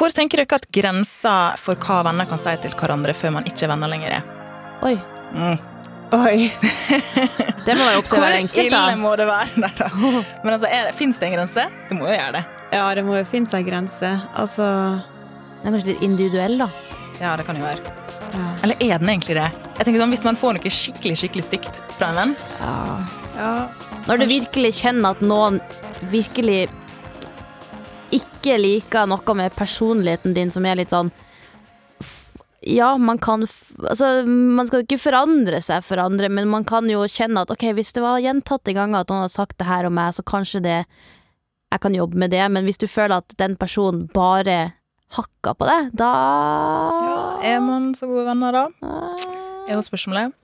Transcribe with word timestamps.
Hvor 0.00 0.14
tenker 0.16 0.40
dere 0.40 0.56
at 0.56 0.64
grensa 0.72 1.32
for 1.60 1.76
hva 1.76 1.98
venner 2.06 2.24
kan 2.28 2.40
si 2.40 2.52
til 2.62 2.72
hverandre 2.78 3.12
før 3.12 3.34
man 3.34 3.48
ikke 3.48 3.66
er 3.66 3.70
venner 3.74 3.90
lenger, 3.92 4.14
er? 4.16 4.22
Oi. 4.88 4.94
Mm. 5.36 5.58
Oi. 6.16 6.48
Det 7.66 7.74
må 7.76 7.84
være 7.84 7.98
opp 8.00 8.08
til 8.08 8.22
hver 8.22 8.36
enkelt, 8.38 8.56
Hvor 8.56 8.70
ille 8.70 8.80
da. 8.88 8.96
må 8.96 9.12
det 9.20 9.26
være? 9.28 9.50
Nei 9.62 9.70
da. 9.76 9.88
Men 10.46 10.54
altså, 10.54 10.70
det, 10.72 10.94
fins 10.96 11.20
det 11.20 11.28
en 11.28 11.36
grense? 11.36 11.66
Det 11.90 11.98
må 11.98 12.08
jo 12.08 12.14
gjøre 12.16 12.32
det. 12.38 12.42
Ja, 12.72 12.86
det 12.96 13.04
må 13.04 13.18
jo 13.18 13.26
finnes 13.28 13.52
en 13.58 13.66
grense. 13.66 14.14
Altså 14.40 14.64
Den 15.60 15.68
er 15.68 15.76
kanskje 15.76 15.92
litt 15.92 16.04
individuell, 16.08 16.56
da. 16.64 16.70
Ja, 17.20 17.34
det 17.36 17.44
kan 17.44 17.60
jo 17.60 17.66
være. 17.68 17.92
ja. 18.32 18.46
Eller 18.64 18.80
er 18.80 19.02
den 19.02 19.12
egentlig 19.12 19.36
det? 19.36 19.50
Jeg 19.76 19.84
tenker 19.84 20.00
sånn, 20.00 20.14
Hvis 20.16 20.24
man 20.24 20.40
får 20.40 20.56
noe 20.56 20.72
skikkelig 20.80 21.18
skikkelig 21.20 21.44
stygt 21.50 21.80
fra 21.98 22.10
en 22.14 22.18
venn 22.22 22.34
ja. 23.36 23.52
Når 24.08 24.22
du 24.22 24.24
virkelig 24.30 24.70
kjenner 24.80 25.12
at 25.12 25.20
noen 25.24 25.60
virkelig 26.12 26.62
ikke 28.14 28.56
liker 28.60 29.08
noe 29.10 29.34
med 29.38 29.54
personligheten 29.56 30.34
din 30.36 30.50
som 30.52 30.66
er 30.66 30.80
litt 30.80 30.92
sånn 30.94 31.10
Ja, 32.66 32.92
man 33.00 33.18
kan 33.22 33.46
Altså, 33.46 34.26
man 34.26 34.66
skal 34.68 34.82
jo 34.82 34.86
ikke 34.88 35.00
forandre 35.00 35.62
seg 35.64 35.84
for 35.86 36.02
andre, 36.02 36.28
men 36.28 36.50
man 36.50 36.66
kan 36.68 36.88
jo 36.90 37.06
kjenne 37.08 37.44
at 37.46 37.52
ok, 37.54 37.70
hvis 37.76 37.94
det 37.96 38.04
var 38.04 38.20
gjentatte 38.20 38.74
ganger 38.76 39.00
at 39.00 39.12
noen 39.12 39.24
har 39.24 39.32
sagt 39.32 39.58
det 39.58 39.68
her 39.68 39.88
om 39.88 39.96
meg, 39.96 40.12
så 40.16 40.26
kanskje 40.26 40.62
det 40.66 40.78
Jeg 41.70 41.80
kan 41.80 41.94
jobbe 41.94 42.18
med 42.18 42.32
det, 42.34 42.42
men 42.50 42.66
hvis 42.66 42.80
du 42.82 42.88
føler 42.90 43.22
at 43.22 43.36
den 43.38 43.56
personen 43.56 44.08
bare 44.12 44.72
hakker 45.14 45.54
på 45.58 45.66
deg, 45.66 45.90
da 45.94 46.10
Er 47.46 47.62
man 47.62 47.94
så 47.94 48.10
gode 48.10 48.26
venner 48.28 48.54
da? 48.54 48.66
Er 49.68 49.76
jo 49.76 49.82
spørsmålet. 49.86 50.34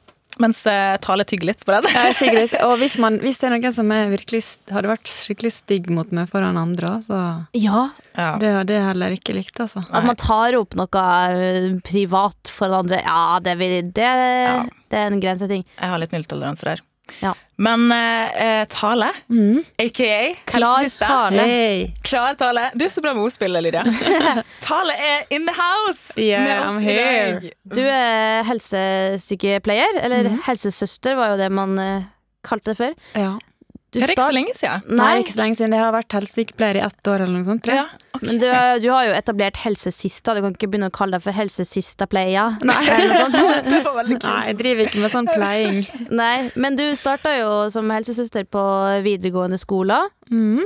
Mens 0.42 0.58
eh, 0.68 0.96
Tale 1.00 1.24
tygger 1.28 1.48
litt 1.50 1.62
på 1.64 1.72
den. 1.72 1.86
Ja, 1.94 2.08
og 2.68 2.74
hvis, 2.82 2.98
man, 3.00 3.18
hvis 3.22 3.38
det 3.40 3.48
er 3.48 3.54
noen 3.54 3.72
som 3.76 3.92
er 3.94 4.10
virkelig, 4.12 4.42
hadde 4.72 4.90
vært 4.90 5.08
skikkelig 5.08 5.52
stygg 5.56 5.88
mot 5.96 6.10
meg 6.16 6.28
foran 6.32 6.58
andre, 6.60 6.98
så 7.06 7.20
Ja, 7.56 7.86
Ja. 8.16 8.30
det 8.40 8.52
hadde 8.52 8.76
jeg 8.76 8.84
heller 8.90 9.16
ikke 9.16 9.36
likt, 9.36 9.60
altså. 9.64 9.84
At 9.90 10.04
man 10.06 10.16
tar 10.20 10.56
opp 10.58 10.76
noe 10.76 11.06
eh, 11.32 11.70
privat 11.86 12.52
for 12.52 12.72
andre, 12.76 13.00
ja, 13.04 13.38
det, 13.44 13.56
vil, 13.60 13.78
det, 13.96 14.10
det 14.92 15.00
er 15.00 15.08
en 15.12 15.22
grenseting. 15.24 15.64
Jeg 15.80 15.92
har 15.94 16.00
litt 16.02 16.12
nulltoleranse 16.16 16.68
der. 16.68 16.84
Ja. 17.22 17.32
Men 17.56 17.86
eh, 17.92 18.42
eh, 18.60 18.64
Tale, 18.68 19.08
Mm. 19.32 19.62
aka 19.80 20.34
Klar 20.44 20.88
tale. 21.00 21.40
Hey. 21.42 21.86
Klar 22.04 22.34
Tale. 22.36 22.70
Du 22.74 22.84
er 22.84 22.90
så 22.92 23.00
bra 23.00 23.14
med 23.16 23.22
ordspillet, 23.24 23.62
Lydia. 23.64 23.84
Tale 24.66 24.92
er 24.92 25.24
in 25.30 25.46
the 25.48 25.54
house 25.56 26.12
Yeah, 26.20 26.44
med 26.44 26.60
oss 26.66 26.74
I'm 26.74 26.80
i 26.80 26.84
here. 26.84 27.40
dag. 27.40 27.50
Du 27.76 27.80
er 27.86 28.42
helsesykepleier, 28.50 30.00
eller 30.02 30.28
mm. 30.30 30.40
helsesøster 30.46 31.16
var 31.18 31.32
jo 31.34 31.40
det 31.40 31.50
man 31.52 31.78
eh, 31.80 32.02
kalte 32.46 32.72
det 32.74 32.78
før. 32.80 32.96
Ja. 33.16 33.34
Du 33.94 34.00
Det 34.00 34.02
er 34.02 34.12
ikke 34.12 34.22
start- 34.22 34.32
så 34.32 34.34
lenge 34.36 34.54
siden. 34.58 34.82
Nei, 34.90 34.96
Nei, 34.98 35.20
ikke 35.22 35.32
så 35.32 35.40
lenge 35.40 35.56
siden. 35.56 35.72
Jeg 35.76 35.80
har 35.84 35.92
vært 35.94 36.12
helsesykepleier 36.16 36.76
i 36.76 36.80
ett 36.84 37.08
år 37.12 37.22
eller 37.22 37.32
noe 37.36 37.44
sånt. 37.46 37.66
Ja, 37.70 37.84
okay. 38.16 38.26
men 38.26 38.38
du, 38.42 38.46
du 38.82 38.88
har 38.92 39.06
jo 39.06 39.12
etablert 39.16 39.56
helsesista. 39.62 40.34
Du 40.34 40.40
kan 40.42 40.52
ikke 40.56 40.68
begynne 40.72 40.90
å 40.90 40.94
kalle 40.96 41.16
deg 41.16 41.22
for 41.22 41.32
helsesistapleia. 41.32 42.58
Nei. 42.66 42.80
Nei, 44.26 44.40
jeg 44.50 44.56
driver 44.58 44.82
ikke 44.88 45.02
med 45.04 45.12
sånn 45.14 45.28
pleiing. 45.30 45.80
Nei, 46.10 46.50
men 46.56 46.76
du 46.78 46.84
starta 46.98 47.32
jo 47.38 47.50
som 47.72 47.88
helsesøster 47.94 48.44
på 48.50 48.62
videregående 49.06 49.58
skoler, 49.62 50.10
Mm. 50.30 50.64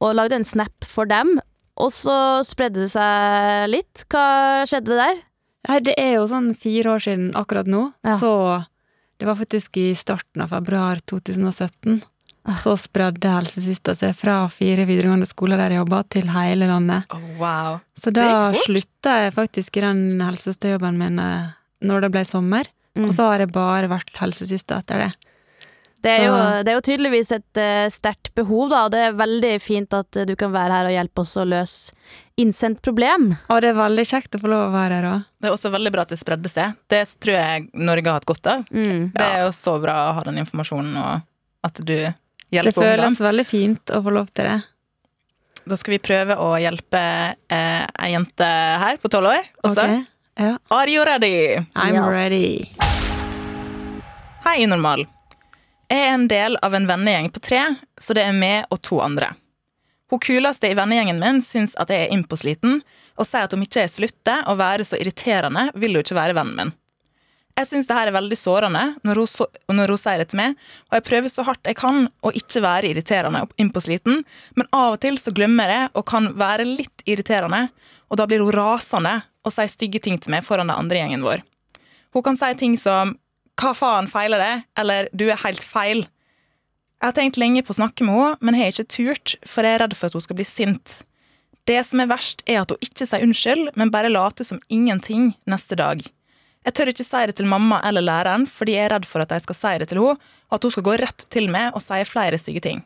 og 0.00 0.14
lagde 0.14 0.36
en 0.38 0.44
snap 0.46 0.84
for 0.86 1.04
dem. 1.10 1.40
Og 1.80 1.90
så 1.92 2.14
spredde 2.46 2.84
det 2.86 2.90
seg 2.92 3.68
litt. 3.72 4.04
Hva 4.12 4.62
skjedde 4.68 4.94
der? 5.00 5.20
Nei, 5.68 5.80
det 5.84 5.94
er 5.98 6.14
jo 6.20 6.26
sånn 6.30 6.52
fire 6.56 6.94
år 6.94 7.02
siden 7.04 7.32
akkurat 7.36 7.66
nå, 7.68 7.92
Ja. 8.06 8.16
så 8.16 8.64
det 9.18 9.26
var 9.28 9.36
faktisk 9.36 9.76
i 9.76 9.92
starten 9.94 10.40
av 10.42 10.48
februar 10.54 11.00
2017. 11.04 12.00
Ah. 12.48 12.56
Så 12.56 12.72
spredde 12.80 13.28
helsesista 13.28 13.92
seg 13.98 14.14
fra 14.16 14.42
fire 14.52 14.86
videregående 14.88 15.28
skoler 15.28 15.60
der 15.60 15.74
jeg 15.74 15.82
jobba, 15.82 16.02
til 16.08 16.30
hele 16.32 16.68
landet. 16.70 17.10
Oh, 17.12 17.26
wow. 17.40 17.80
Så 17.98 18.12
da 18.16 18.50
slutta 18.64 19.18
jeg 19.26 19.34
faktisk 19.36 19.76
i 19.76 19.84
den 19.84 20.22
helsesøsterjobben 20.24 21.00
min 21.00 21.20
eh, 21.20 21.50
når 21.84 22.06
det 22.06 22.14
ble 22.16 22.24
sommer. 22.28 22.70
Mm. 22.96 23.08
Og 23.08 23.16
så 23.16 23.28
har 23.28 23.44
jeg 23.44 23.52
bare 23.54 23.90
vært 23.90 24.16
helsesista 24.20 24.80
etter 24.80 25.04
det. 25.04 25.10
Det 26.00 26.12
er, 26.16 26.22
jo, 26.24 26.36
det 26.64 26.72
er 26.72 26.78
jo 26.78 26.84
tydeligvis 26.84 27.30
et 27.36 27.58
uh, 27.60 27.86
sterkt 27.92 28.30
behov, 28.38 28.70
da, 28.72 28.86
og 28.86 28.92
det 28.94 29.02
er 29.04 29.18
veldig 29.18 29.50
fint 29.60 29.92
at 29.92 30.16
eh, 30.16 30.24
du 30.24 30.32
kan 30.40 30.48
være 30.54 30.78
her 30.78 30.88
og 30.88 30.94
hjelpe 30.94 31.24
oss 31.26 31.34
å 31.36 31.44
løse 31.44 31.92
innsendt 32.40 32.80
problem. 32.80 33.34
Og 33.52 33.60
det 33.60 33.74
er 33.74 33.76
veldig 33.76 34.06
kjekt 34.08 34.38
å 34.38 34.40
få 34.40 34.48
lov 34.48 34.70
å 34.70 34.72
være 34.72 34.96
her 34.96 35.08
òg. 35.10 35.26
Det 35.36 35.50
er 35.50 35.56
også 35.58 35.72
veldig 35.74 35.92
bra 35.92 36.06
at 36.06 36.14
det 36.14 36.20
spredde 36.22 36.52
seg. 36.52 36.78
Det 36.88 37.02
tror 37.20 37.36
jeg 37.36 37.66
Norge 37.76 38.08
har 38.08 38.16
hatt 38.16 38.28
godt 38.32 38.48
av. 38.48 38.64
Mm. 38.72 39.10
Det 39.12 39.26
er 39.26 39.44
jo 39.44 39.52
så 39.60 39.76
bra 39.82 39.98
å 40.06 40.16
ha 40.16 40.24
den 40.30 40.40
informasjonen, 40.40 40.96
og 40.96 41.68
at 41.68 41.84
du 41.84 41.96
Det 42.50 42.74
føles 42.74 43.06
ungdom. 43.06 43.26
veldig 43.26 43.46
fint 43.46 43.90
å 43.94 44.02
få 44.02 44.10
lov 44.14 44.30
til 44.34 44.44
det. 44.50 44.58
Da 45.70 45.76
skal 45.76 45.92
vi 45.94 45.98
prøve 46.02 46.34
å 46.40 46.48
hjelpe 46.58 47.00
eh, 47.52 47.84
ei 48.02 48.10
jente 48.14 48.46
her 48.82 48.96
på 49.02 49.10
tolv 49.12 49.30
år 49.30 49.44
også. 49.62 49.84
Ok? 49.84 50.06
Ja. 50.40 50.54
Are 50.72 50.88
you 50.90 51.04
ready? 51.04 51.58
I'm 51.76 51.94
Yes. 51.94 52.08
ready. 52.14 52.70
Hei, 54.46 54.64
Unormal. 54.64 55.04
Jeg 55.90 56.00
er 56.06 56.14
en 56.14 56.26
del 56.30 56.56
av 56.62 56.74
en 56.74 56.86
vennegjeng 56.88 57.28
på 57.34 57.42
tre, 57.42 57.60
så 58.00 58.14
det 58.16 58.24
er 58.24 58.32
meg 58.36 58.64
og 58.70 58.80
to 58.86 59.00
andre. 59.02 59.32
Hun 60.10 60.18
kuleste 60.22 60.70
i 60.70 60.74
vennegjengen 60.78 61.20
min 61.22 61.42
syns 61.44 61.76
at 61.78 61.90
jeg 61.92 62.06
er 62.08 62.14
innpåsliten, 62.14 62.80
og 63.20 63.26
sier 63.28 63.44
at 63.46 63.54
om 63.54 63.62
ikke 63.62 63.84
jeg 63.84 63.92
slutter 63.94 64.46
å 64.50 64.56
være 64.58 64.86
så 64.88 64.98
irriterende, 64.98 65.68
vil 65.78 65.94
hun 65.98 66.02
ikke 66.02 66.16
være 66.18 66.34
vennen 66.38 66.56
min. 66.56 66.72
Jeg 67.60 67.68
syns 67.68 67.88
det 67.90 67.96
her 67.96 68.08
er 68.08 68.16
veldig 68.16 68.36
sårende 68.40 68.82
når 69.04 69.18
hun, 69.20 69.48
når 69.76 69.92
hun 69.92 70.00
sier 70.00 70.22
det 70.22 70.30
til 70.30 70.38
meg, 70.40 70.54
og 70.88 70.96
jeg 70.96 71.04
prøver 71.10 71.32
så 71.32 71.44
hardt 71.44 71.68
jeg 71.68 71.76
kan 71.76 72.06
å 72.24 72.32
ikke 72.32 72.62
være 72.64 72.88
irriterende 72.88 73.42
og 73.44 73.52
innpåsliten, 73.60 74.22
men 74.56 74.70
av 74.72 74.94
og 74.94 75.02
til 75.02 75.18
så 75.20 75.34
glemmer 75.36 75.68
jeg 75.68 75.90
og 75.92 76.06
kan 76.08 76.30
være 76.40 76.64
litt 76.64 77.04
irriterende, 77.04 77.66
og 78.08 78.16
da 78.16 78.24
blir 78.30 78.40
hun 78.40 78.54
rasende 78.56 79.18
og 79.44 79.52
sier 79.52 79.68
stygge 79.68 80.00
ting 80.06 80.16
til 80.16 80.32
meg 80.32 80.46
foran 80.46 80.72
den 80.72 80.76
andre 80.78 81.02
gjengen 81.02 81.26
vår. 81.26 81.44
Hun 82.16 82.24
kan 82.24 82.40
si 82.40 82.48
ting 82.54 82.78
som 82.80 83.18
'hva 83.60 83.74
faen 83.76 84.08
feiler 84.08 84.38
det?' 84.40 84.64
eller 84.80 85.08
'du 85.12 85.28
er 85.28 85.44
helt 85.44 85.60
feil'. 85.60 86.08
Jeg 87.00 87.06
har 87.08 87.12
tenkt 87.12 87.36
lenge 87.36 87.62
på 87.62 87.72
å 87.72 87.80
snakke 87.80 88.04
med 88.04 88.14
henne, 88.14 88.36
men 88.40 88.54
har 88.54 88.72
ikke 88.72 88.88
turt, 88.88 89.36
for 89.44 89.62
jeg 89.62 89.74
er 89.74 89.84
redd 89.84 89.96
for 89.96 90.06
at 90.06 90.12
hun 90.12 90.22
skal 90.22 90.36
bli 90.36 90.44
sint. 90.44 91.04
Det 91.66 91.84
som 91.84 92.00
er 92.00 92.06
verst, 92.06 92.42
er 92.46 92.60
at 92.60 92.70
hun 92.70 92.80
ikke 92.80 93.06
sier 93.06 93.22
unnskyld, 93.22 93.76
men 93.76 93.90
bare 93.90 94.08
later 94.08 94.44
som 94.44 94.60
ingenting 94.68 95.34
neste 95.46 95.76
dag. 95.76 96.00
Jeg 96.66 96.76
tør 96.76 96.90
ikke 96.92 97.06
si 97.06 97.22
det 97.30 97.38
til 97.38 97.48
mamma 97.48 97.78
eller 97.88 98.04
læreren, 98.04 98.44
fordi 98.50 98.74
jeg 98.76 98.88
er 98.88 98.94
redd 98.94 99.08
for 99.08 99.24
at 99.24 99.32
de 99.32 99.40
skal 99.40 99.56
si 99.56 99.72
det 99.80 99.88
til 99.88 100.02
henne, 100.02 100.18
og 100.50 100.58
at 100.58 100.66
hun 100.66 100.74
skal 100.74 100.86
gå 100.90 100.96
rett 101.00 101.24
til 101.32 101.48
meg 101.52 101.72
og 101.72 101.84
si 101.84 102.00
flere 102.08 102.40
stygge 102.40 102.64
ting. 102.66 102.82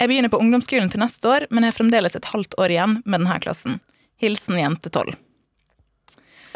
Jeg 0.00 0.10
begynner 0.10 0.32
på 0.32 0.40
ungdomsskolen 0.40 0.90
til 0.92 1.00
neste 1.00 1.28
år, 1.28 1.46
men 1.50 1.64
jeg 1.64 1.72
har 1.72 1.78
fremdeles 1.78 2.16
et 2.16 2.28
halvt 2.32 2.56
år 2.60 2.72
igjen 2.72 2.98
med 3.04 3.22
denne 3.22 3.38
klassen. 3.40 3.78
Hilsen 4.20 4.58
jente 4.60 4.92
12. 4.92 5.14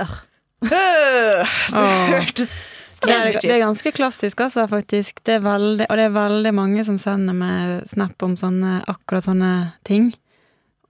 Ugh. 0.00 0.18
Øh, 0.64 1.54
Det 1.72 1.86
hørtes 2.12 2.52
Det 3.00 3.14
er, 3.14 3.30
det 3.40 3.52
er 3.54 3.62
ganske 3.62 3.92
klassisk, 3.96 4.40
altså, 4.44 4.66
faktisk. 4.68 5.22
Det 5.24 5.38
er 5.38 5.44
veldig, 5.44 5.86
og 5.88 5.96
det 5.96 6.04
er 6.04 6.16
veldig 6.16 6.52
mange 6.52 6.84
som 6.84 6.98
sender 7.00 7.36
meg 7.36 7.86
snap 7.88 8.20
om 8.22 8.34
sånne, 8.36 8.82
akkurat 8.92 9.24
sånne 9.24 9.52
ting. 9.88 10.10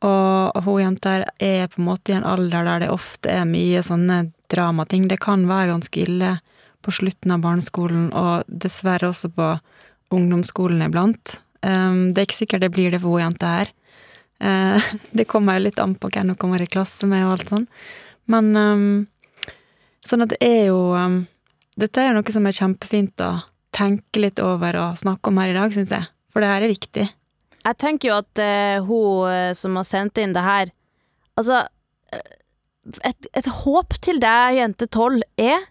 Og 0.02 0.58
hun 0.64 0.80
jenta 0.82 1.20
er 1.38 1.70
på 1.70 1.78
en 1.78 1.86
måte 1.86 2.10
i 2.10 2.16
en 2.18 2.26
alder 2.26 2.66
der 2.66 2.82
det 2.82 2.90
ofte 2.90 3.30
er 3.30 3.46
mye 3.46 3.82
sånne 3.86 4.24
dramating. 4.52 5.08
Det 5.08 5.20
kan 5.22 5.46
være 5.48 5.72
ganske 5.72 6.02
ille 6.02 6.36
på 6.80 6.94
slutten 6.94 7.34
av 7.34 7.42
barneskolen, 7.44 8.08
og 8.16 8.48
dessverre 8.48 9.10
også 9.10 9.30
på 9.36 9.52
ungdomsskolen 10.14 10.82
iblant. 10.86 11.38
Um, 11.60 12.10
det 12.14 12.22
er 12.22 12.28
ikke 12.28 12.40
sikkert 12.40 12.64
det 12.64 12.72
blir 12.74 12.92
det 12.92 13.02
for 13.02 13.14
hun 13.14 13.26
jenta 13.26 13.52
her. 13.58 13.72
Uh, 14.40 14.80
det 15.16 15.28
kommer 15.28 15.58
jo 15.58 15.66
litt 15.68 15.80
an 15.82 15.94
på 16.00 16.10
hvem 16.12 16.32
hun 16.32 16.40
kommer 16.40 16.62
i 16.62 16.70
klasse 16.70 17.08
med 17.10 17.26
og 17.26 17.36
alt 17.36 17.52
sånn. 17.52 17.68
Men 18.30 18.50
um, 18.56 18.88
sånn 20.06 20.24
at 20.24 20.32
det 20.34 20.40
er 20.44 20.70
jo 20.70 20.90
um, 20.94 21.22
Dette 21.80 22.02
er 22.02 22.10
jo 22.10 22.18
noe 22.18 22.32
som 22.34 22.44
er 22.44 22.52
kjempefint 22.52 23.22
å 23.24 23.30
tenke 23.72 24.20
litt 24.20 24.40
over 24.42 24.76
og 24.76 24.98
snakke 25.00 25.30
om 25.30 25.38
her 25.40 25.52
i 25.52 25.56
dag, 25.56 25.72
syns 25.72 25.94
jeg. 25.94 26.08
For 26.28 26.42
det 26.42 26.50
her 26.50 26.64
er 26.66 26.72
viktig. 26.72 27.06
Jeg 27.60 27.78
tenker 27.80 28.10
jo 28.10 28.16
at 28.18 28.42
uh, 28.42 28.84
hun 28.84 29.30
eh, 29.30 29.52
som 29.56 29.78
har 29.78 29.86
sendt 29.88 30.20
inn 30.20 30.36
det 30.36 30.44
her 30.44 30.74
Altså, 31.38 31.62
et, 33.04 33.26
et 33.36 33.48
håp 33.64 33.96
til 34.02 34.20
deg, 34.22 34.56
jente 34.60 34.86
12, 34.88 35.20
er 35.38 35.66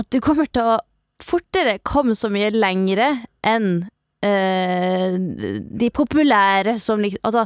at 0.00 0.08
du 0.14 0.20
kommer 0.24 0.48
til 0.50 0.74
å 0.74 0.78
fortere 1.20 1.78
komme 1.84 2.14
så 2.16 2.30
mye 2.32 2.48
lengre 2.54 3.10
enn 3.44 3.82
eh, 4.24 5.16
de 5.18 5.90
populære 5.92 6.78
som 6.80 7.02
liksom 7.04 7.20
Altså, 7.28 7.44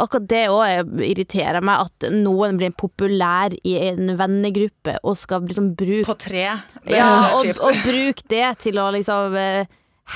akkurat 0.00 0.24
det 0.30 0.42
òg 0.48 1.02
irriterer 1.04 1.60
meg, 1.64 1.84
at 1.90 2.06
noen 2.14 2.56
blir 2.56 2.72
populær 2.72 3.52
i 3.68 3.74
en 3.90 4.14
vennegruppe 4.16 4.94
og 5.04 5.18
skal 5.20 5.44
liksom 5.44 5.74
bruke 5.76 6.06
På 6.08 6.16
tre. 6.16 6.46
Det 6.86 6.96
Ja, 6.96 7.08
er 7.28 7.34
og, 7.36 7.42
kjipt. 7.44 7.60
og 7.60 7.82
bruke 7.84 8.24
det 8.32 8.46
til 8.64 8.80
å 8.80 8.86
liksom 8.96 9.36
eh, 9.36 9.66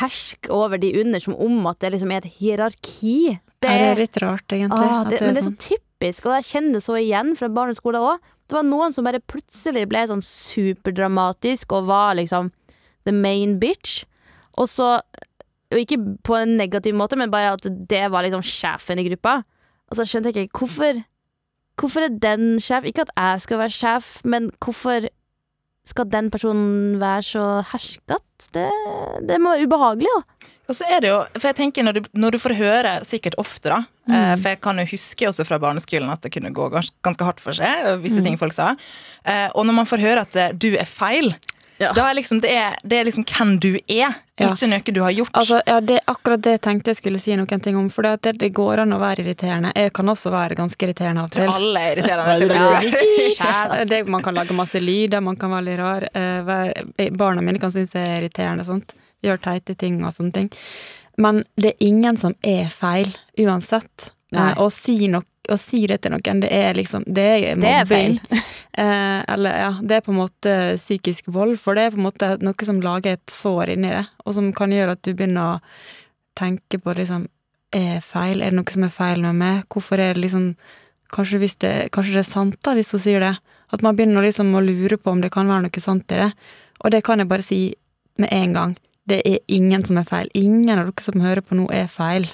herske 0.00 0.50
over 0.50 0.80
de 0.80 0.94
under, 1.02 1.20
som 1.22 1.36
om 1.36 1.66
at 1.68 1.78
det 1.84 1.92
liksom 1.94 2.10
er 2.16 2.24
et 2.24 2.38
hierarki. 2.40 3.36
Det 3.60 3.70
er 3.70 4.00
litt 4.00 4.16
rart, 4.24 4.48
egentlig. 4.56 4.88
Ah, 4.88 5.02
at 5.04 5.12
det, 5.12 5.20
men 5.20 5.36
det 5.36 5.42
er 5.44 5.46
sånn. 5.50 5.60
så 5.60 5.68
typisk, 5.68 5.85
og 6.02 6.34
jeg 6.37 6.48
kjenner 6.50 6.82
så 6.84 6.98
igjen 7.00 7.34
fra 7.38 7.48
barneskolen 7.48 8.04
òg. 8.04 8.20
Det 8.46 8.54
var 8.58 8.66
noen 8.69 8.93
som 8.93 9.06
bare 9.06 9.22
plutselig 9.25 9.87
ble 9.90 10.04
sånn 10.06 10.22
superdramatisk 10.22 11.72
og 11.72 11.88
var 11.88 12.14
liksom 12.19 12.52
the 13.08 13.14
main 13.14 13.58
bitch. 13.58 14.04
Og 14.58 14.69
så 14.69 15.00
Og 15.75 15.81
ikke 15.82 15.98
på 16.22 16.37
en 16.38 16.52
negativ 16.56 16.94
måte, 16.94 17.16
men 17.19 17.31
bare 17.31 17.56
at 17.56 17.64
det 17.90 18.04
var 18.12 18.22
liksom 18.22 18.44
sjefen 18.46 19.00
i 19.02 19.04
gruppa. 19.08 19.43
Og 19.90 19.96
så 19.98 20.04
skjønte 20.06 20.31
jeg 20.31 20.46
ikke 20.46 20.60
hvorfor 20.62 21.00
Hvorfor 21.76 22.06
er 22.06 22.08
den 22.22 22.60
sjef? 22.62 22.87
Ikke 22.88 23.02
at 23.04 23.10
jeg 23.16 23.40
skal 23.44 23.58
være 23.58 23.75
sjef, 23.75 24.06
men 24.25 24.46
hvorfor 24.64 25.08
skal 25.84 26.08
den 26.08 26.31
personen 26.32 27.00
være 27.00 27.22
så 27.22 27.42
herskete? 27.69 28.16
Det, 28.54 28.70
det 29.28 29.37
må 29.42 29.52
være 29.52 29.66
ubehagelig, 29.69 30.08
da. 30.08 30.49
Og 30.66 30.74
så 30.74 30.86
er 30.90 31.02
det 31.04 31.10
jo, 31.12 31.18
for 31.38 31.46
jeg 31.50 31.58
tenker 31.60 31.86
når 31.86 31.98
du, 31.98 32.06
når 32.18 32.34
du 32.34 32.40
får 32.42 32.56
høre, 32.58 32.94
sikkert 33.06 33.36
ofte 33.38 33.70
da, 33.70 33.82
mm. 34.10 34.14
for 34.42 34.48
jeg 34.50 34.60
kan 34.66 34.82
jo 34.82 34.86
huske 34.90 35.28
også 35.30 35.46
fra 35.46 35.60
barneskolen 35.62 36.10
at 36.10 36.24
det 36.26 36.32
kunne 36.34 36.50
gå 36.54 36.70
gans, 36.74 36.90
ganske 37.06 37.26
hardt 37.28 37.42
for 37.42 37.54
seg, 37.54 37.84
visse 38.02 38.16
visse 38.16 38.24
ting 38.26 38.38
folk 38.40 38.56
sa, 38.56 38.72
eh, 39.24 39.46
og 39.54 39.66
når 39.68 39.76
man 39.82 39.86
får 39.86 40.02
høre 40.02 40.24
at 40.26 40.40
eh, 40.42 40.56
du 40.56 40.72
er 40.74 40.88
feil, 40.90 41.34
Ja. 41.78 41.90
da 41.92 42.06
er 42.08 42.14
liksom, 42.16 42.38
det 42.40 42.50
er, 42.56 42.76
det 42.88 42.96
er 42.96 43.04
liksom 43.04 43.24
hvem 43.28 43.58
du 43.60 43.74
er, 43.76 44.14
Ja. 44.40 44.48
ikke 44.48 44.68
noe 44.68 44.92
du 44.96 45.00
har 45.04 45.12
gjort. 45.12 45.30
Altså, 45.36 45.60
ja, 45.66 45.76
det, 45.80 45.98
akkurat 46.08 46.40
det 46.42 46.54
tenkte 46.64 46.90
jeg 46.90 46.96
skulle 46.96 47.20
si 47.20 47.36
noen 47.36 47.60
ting 47.60 47.76
om. 47.76 47.90
For 47.92 48.02
det, 48.02 48.32
det 48.40 48.48
går 48.56 48.82
an 48.82 48.92
å 48.92 48.98
være 49.00 49.24
irriterende. 49.24 49.72
Jeg 49.76 49.92
kan 49.92 50.08
også 50.08 50.32
være 50.32 50.56
ganske 50.56 50.76
irriterende 50.88 51.20
av 51.20 51.28
og 51.28 51.32
til. 51.32 51.48
alle 51.48 51.80
er 51.80 51.96
irriterende. 51.96 53.04
Ja. 53.40 53.84
det. 53.92 54.06
Man 54.08 54.22
kan 54.24 54.34
lage 54.36 54.56
masse 54.56 54.80
lyder, 54.80 55.20
man 55.20 55.36
kan 55.36 55.52
være 55.52 55.68
litt 55.68 55.80
rar. 55.80 56.08
Eh, 56.12 57.10
barna 57.16 57.44
mine 57.44 57.60
kan 57.60 57.72
synes 57.72 57.92
jeg 57.92 58.08
er 58.08 58.22
irriterende. 58.24 58.64
Sant? 58.64 58.96
Gjør 59.26 59.43
teite 59.43 59.76
ting 59.78 59.99
og 60.05 60.14
sånne 60.14 60.34
ting. 60.37 60.50
Men 61.20 61.44
det 61.56 61.73
er 61.73 61.88
ingen 61.88 62.19
som 62.20 62.37
er 62.44 62.69
feil, 62.73 63.11
uansett. 63.40 64.11
Nei. 64.34 64.50
Eh, 64.50 64.61
å, 64.61 64.69
si 64.73 65.06
nok, 65.11 65.26
å 65.52 65.56
si 65.61 65.84
det 65.88 66.00
til 66.02 66.12
noen, 66.12 66.40
det 66.43 66.50
er 66.52 66.75
liksom 66.76 67.05
Det 67.06 67.26
er 67.37 67.61
Det 67.62 67.75
er 67.81 67.90
feil. 67.90 68.20
Eh, 68.76 69.23
eller 69.32 69.55
ja, 69.56 69.69
det 69.81 69.94
er 69.96 70.02
på 70.05 70.12
en 70.12 70.19
måte 70.19 70.55
psykisk 70.76 71.31
vold, 71.32 71.55
for 71.56 71.78
det 71.78 71.87
er 71.87 71.94
på 71.94 71.96
en 71.96 72.05
måte 72.05 72.26
noe 72.44 72.67
som 72.69 72.82
lager 72.84 73.14
et 73.17 73.32
sår 73.32 73.70
inni 73.73 73.88
det, 73.88 74.02
og 74.20 74.34
som 74.37 74.50
kan 74.52 74.75
gjøre 74.75 74.99
at 74.99 75.00
du 75.00 75.14
begynner 75.17 75.55
å 75.55 75.62
tenke 76.37 76.76
på 76.84 76.93
liksom 76.99 77.25
Er 77.73 78.02
feil? 78.05 78.43
Er 78.44 78.52
det 78.52 78.58
noe 78.58 78.75
som 78.75 78.84
er 78.84 78.93
feil 78.93 79.25
med 79.25 79.38
meg? 79.40 79.62
Hvorfor 79.73 79.96
er 79.96 80.12
det 80.12 80.26
liksom 80.26 80.50
Kanskje, 81.08 81.40
det, 81.62 81.73
kanskje 81.94 82.19
det 82.19 82.20
er 82.20 82.28
sant, 82.28 82.61
da, 82.67 82.75
hvis 82.76 82.93
hun 82.93 83.00
sier 83.00 83.25
det. 83.25 83.32
At 83.73 83.81
man 83.81 83.96
begynner 83.96 84.26
liksom 84.26 84.52
å 84.52 84.61
lure 84.61 84.99
på 84.99 85.14
om 85.14 85.23
det 85.25 85.32
kan 85.32 85.49
være 85.49 85.70
noe 85.70 85.81
sant 85.81 86.12
i 86.12 86.20
det. 86.20 86.32
Og 86.84 86.93
det 86.93 87.00
kan 87.06 87.23
jeg 87.23 87.31
bare 87.31 87.46
si 87.46 87.61
med 88.20 88.28
en 88.34 88.56
gang. 88.58 88.76
Det 89.06 89.20
er 89.22 89.38
ingen 89.52 89.84
som 89.86 90.00
er 90.00 90.08
feil. 90.08 90.30
Ingen 90.34 90.78
av 90.78 90.88
dere 90.88 91.04
som 91.04 91.22
hører 91.22 91.44
på 91.46 91.58
nå, 91.58 91.68
er 91.74 91.86
feil. 91.90 92.26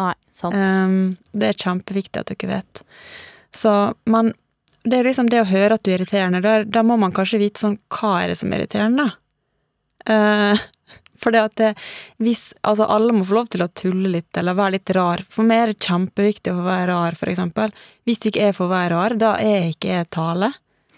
Nei, 0.00 0.14
sant. 0.36 0.56
Um, 0.56 1.16
det 1.36 1.50
er 1.50 1.62
kjempeviktig 1.64 2.22
at 2.22 2.30
dere 2.32 2.54
vet. 2.54 2.84
Så 3.52 3.72
man 4.06 4.32
Det 4.80 4.96
er 4.96 5.04
liksom 5.04 5.28
det 5.28 5.42
å 5.42 5.48
høre 5.50 5.76
at 5.76 5.82
du 5.84 5.90
er 5.90 5.98
irriterende. 5.98 6.40
Da, 6.40 6.62
da 6.64 6.82
må 6.86 6.96
man 6.96 7.12
kanskje 7.12 7.42
vite 7.42 7.60
sånn 7.60 7.76
Hva 7.92 8.22
er 8.22 8.30
det 8.30 8.38
som 8.40 8.52
er 8.52 8.62
irriterende, 8.62 9.04
da? 9.10 9.16
Uh, 10.08 10.62
for 11.20 11.34
det 11.34 11.42
at 11.50 11.56
det, 11.60 11.72
hvis 12.22 12.54
Altså, 12.64 12.86
alle 12.88 13.12
må 13.12 13.26
få 13.28 13.36
lov 13.36 13.50
til 13.52 13.66
å 13.66 13.68
tulle 13.68 14.14
litt 14.14 14.40
eller 14.40 14.56
være 14.56 14.78
litt 14.78 14.94
rar. 14.96 15.24
For 15.28 15.44
meg 15.44 15.64
er 15.64 15.72
det 15.74 15.84
kjempeviktig 15.84 16.54
å 16.54 16.64
være 16.64 16.86
rar, 16.94 17.18
for 17.18 17.32
eksempel. 17.32 17.74
Hvis 18.08 18.22
det 18.22 18.32
ikke 18.32 18.46
er 18.48 18.56
for 18.56 18.70
å 18.70 18.72
være 18.72 18.94
rar, 18.94 19.18
da 19.20 19.34
er 19.42 19.68
ikke 19.74 19.92
jeg 19.92 20.12
tale. 20.16 20.54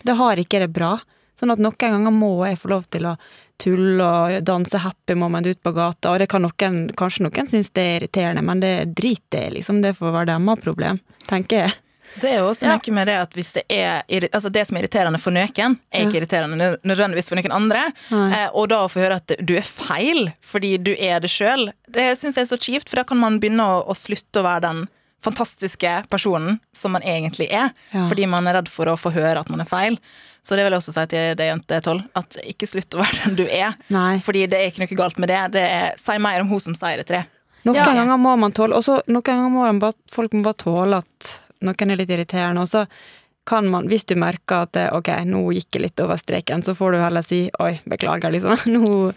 Da 0.06 0.14
har 0.20 0.38
ikke 0.38 0.62
det 0.62 0.70
bra. 0.76 0.94
Sånn 1.38 1.50
at 1.54 1.62
noen 1.62 1.78
ganger 1.80 2.14
må 2.14 2.36
jeg 2.46 2.60
få 2.60 2.70
lov 2.70 2.86
til 2.92 3.08
å 3.10 3.16
tulle 3.62 4.02
og 4.08 4.40
danse 4.48 4.80
happy 4.82 5.14
moment 5.18 5.46
ut 5.46 5.60
på 5.62 5.72
gata, 5.76 6.10
og 6.12 6.18
det 6.22 6.28
kan 6.32 6.42
noen, 6.42 6.82
kanskje 6.98 7.26
noen 7.28 7.48
synes 7.50 7.70
det 7.76 7.84
er 7.86 7.96
irriterende, 8.00 8.42
men 8.42 8.60
det 8.64 8.74
drit 8.98 9.22
det, 9.30 9.46
liksom. 9.54 9.80
Det 9.84 9.94
får 9.98 10.12
være 10.18 10.32
deres 10.34 10.64
problem, 10.64 10.98
tenker 11.30 11.64
jeg. 11.66 11.74
Det 12.20 12.28
er 12.28 12.40
jo 12.42 12.48
også 12.50 12.66
Ja. 12.68 12.92
med 12.92 13.06
det 13.08 13.14
at 13.16 13.32
hvis 13.32 13.52
det 13.54 13.62
er 13.70 14.02
altså 14.34 14.50
det 14.52 14.66
som 14.68 14.76
er 14.76 14.82
irriterende 14.82 15.18
for 15.18 15.32
noen, 15.32 15.78
er 15.94 16.02
ikke 16.04 16.18
irriterende 16.20 16.76
nødvendigvis 16.84 17.28
for 17.30 17.36
noen 17.40 17.54
andre. 17.56 17.86
Eh, 18.12 18.48
og 18.52 18.68
da 18.68 18.82
å 18.84 18.90
få 18.92 19.00
høre 19.00 19.16
at 19.16 19.32
du 19.40 19.54
er 19.56 19.62
feil 19.64 20.28
fordi 20.44 20.76
du 20.76 20.92
er 20.98 21.20
det 21.20 21.30
sjøl, 21.32 21.70
det 21.88 22.10
syns 22.18 22.36
jeg 22.36 22.44
er 22.44 22.50
så 22.52 22.58
kjipt, 22.60 22.90
for 22.90 22.96
da 23.00 23.04
kan 23.08 23.16
man 23.16 23.40
begynne 23.40 23.64
å, 23.64 23.80
å 23.88 23.94
slutte 23.96 24.42
å 24.42 24.44
være 24.44 24.60
den 24.66 24.88
fantastiske 25.22 26.04
personen 26.10 26.58
som 26.74 26.92
man 26.92 27.02
egentlig 27.02 27.48
er, 27.50 27.70
Ja. 27.94 28.02
fordi 28.10 28.26
man 28.28 28.46
er 28.46 28.54
redd 28.60 28.68
for 28.68 28.86
å 28.86 28.98
få 28.98 29.12
høre 29.14 29.38
at 29.40 29.48
man 29.48 29.60
er 29.60 29.64
feil. 29.70 29.96
Så 30.42 30.56
det 30.58 30.64
vil 30.66 30.74
jeg 30.74 30.82
også 30.82 30.92
si 30.96 31.04
til 31.12 31.36
deg, 31.38 31.46
jente 31.52 31.76
12, 31.86 32.00
at 32.18 32.36
ikke 32.50 32.66
slutt 32.66 32.96
å 32.96 33.02
være 33.02 33.20
den 33.28 33.36
du 33.38 33.44
er. 33.46 33.76
Nei. 33.94 34.16
Fordi 34.18 34.46
det 34.50 34.58
er 34.58 34.72
ikke 34.72 34.82
noe 34.82 34.98
galt 34.98 35.18
med 35.22 35.30
det. 35.30 35.40
det 35.54 35.62
er, 35.62 35.92
si 36.02 36.16
mer 36.18 36.42
om 36.42 36.48
hun 36.50 36.60
som 36.64 36.74
sier 36.74 36.98
det 36.98 37.06
til 37.06 37.20
deg. 37.20 37.28
Noen 37.62 37.78
Ja. 37.78 37.84
ganger 37.94 38.18
må 38.18 38.32
man 38.42 38.50
tåle 38.50 38.74
Og 38.74 38.82
så 38.82 38.96
noen 39.06 39.22
ganger 39.22 39.48
må 39.54 39.60
man 39.62 39.78
bare, 39.78 39.94
folk 40.10 40.32
må 40.34 40.42
bare 40.42 40.58
tåle 40.58 40.98
at 40.98 41.28
noen 41.62 41.90
er 41.94 41.96
litt 42.00 42.10
irriterende, 42.10 42.64
og 42.64 42.66
så 42.68 42.86
kan 43.46 43.68
man, 43.70 43.86
hvis 43.90 44.04
du 44.06 44.14
merker 44.18 44.64
at 44.66 44.72
det, 44.74 44.88
ok, 44.94 45.08
nå 45.26 45.44
gikk 45.54 45.74
jeg 45.78 45.82
litt 45.82 46.00
over 46.02 46.18
streken, 46.18 46.62
så 46.62 46.74
får 46.78 46.92
du 46.92 46.98
heller 47.02 47.22
si 47.26 47.40
oi, 47.62 47.72
beklager, 47.90 48.30
liksom. 48.34 48.54
Nå, 48.74 49.12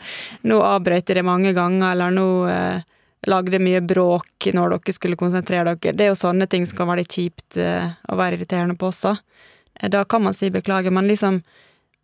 nå 0.45 0.61
avbrøt 0.65 1.09
jeg 1.09 1.17
det 1.19 1.25
mange 1.25 1.53
ganger, 1.57 1.91
eller 1.91 2.13
nå 2.13 2.25
eh, 2.49 2.81
lagde 3.29 3.59
mye 3.61 3.81
bråk 3.85 4.49
når 4.53 4.75
dere 4.77 4.93
skulle 4.93 5.17
konsentrere 5.17 5.73
dere. 5.75 5.93
Det 5.97 6.05
er 6.05 6.11
jo 6.13 6.17
sånne 6.17 6.47
ting 6.49 6.65
som 6.69 6.77
kan 6.77 6.89
være 6.89 7.01
litt 7.03 7.13
kjipt 7.17 7.57
eh, 7.61 7.93
å 8.09 8.17
være 8.17 8.37
irriterende 8.39 8.77
på 8.77 8.89
også. 8.93 9.13
Da 9.81 10.05
kan 10.07 10.23
man 10.23 10.35
si 10.37 10.49
beklager, 10.53 10.93
men 10.93 11.09
liksom 11.11 11.41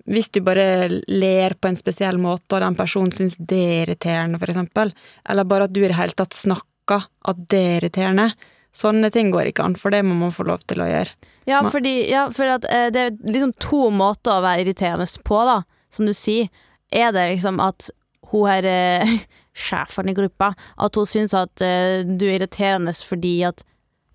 hvis 0.10 0.32
du 0.34 0.42
bare 0.42 1.02
ler 1.08 1.54
på 1.54 1.70
en 1.70 1.78
spesiell 1.78 2.18
måte, 2.22 2.56
og 2.56 2.64
den 2.64 2.78
personen 2.78 3.12
syns 3.14 3.36
det 3.38 3.60
er 3.60 3.84
irriterende, 3.84 4.40
for 4.42 4.50
eksempel, 4.50 4.94
eller 5.30 5.48
bare 5.48 5.68
at 5.68 5.76
du 5.76 5.84
i 5.84 5.88
det 5.88 5.98
hele 5.98 6.18
tatt 6.18 6.34
snakker 6.34 7.06
at 7.30 7.44
det 7.54 7.60
er 7.62 7.78
irriterende, 7.82 8.32
sånne 8.76 9.12
ting 9.14 9.32
går 9.34 9.52
ikke 9.52 9.66
an, 9.68 9.78
for 9.78 9.94
det 9.94 10.02
må 10.08 10.18
man 10.18 10.34
få 10.34 10.48
lov 10.48 10.64
til 10.66 10.82
å 10.82 10.90
gjøre. 10.90 11.30
Ja, 11.50 11.62
fordi, 11.66 11.96
ja, 12.10 12.28
for 12.34 12.50
at, 12.54 12.66
eh, 12.70 12.90
det 12.94 13.02
er 13.02 13.16
liksom 13.34 13.54
to 13.60 13.90
måter 13.94 14.38
å 14.38 14.44
være 14.46 14.66
irriterende 14.66 15.08
på, 15.26 15.40
da. 15.48 15.62
Som 15.92 16.08
du 16.08 16.14
sier. 16.16 16.48
Er 16.92 17.12
det 17.12 17.26
liksom 17.34 17.60
at 17.60 17.90
hun 18.32 18.48
her 18.48 18.68
eh, 18.68 19.18
sjefen 19.68 20.12
i 20.12 20.16
gruppa, 20.16 20.54
at 20.56 20.96
hun 20.96 21.10
syns 21.10 21.34
at 21.36 21.64
eh, 21.66 22.06
du 22.06 22.28
er 22.30 22.40
irriterende 22.40 22.94
fordi 22.96 23.42
at 23.48 23.66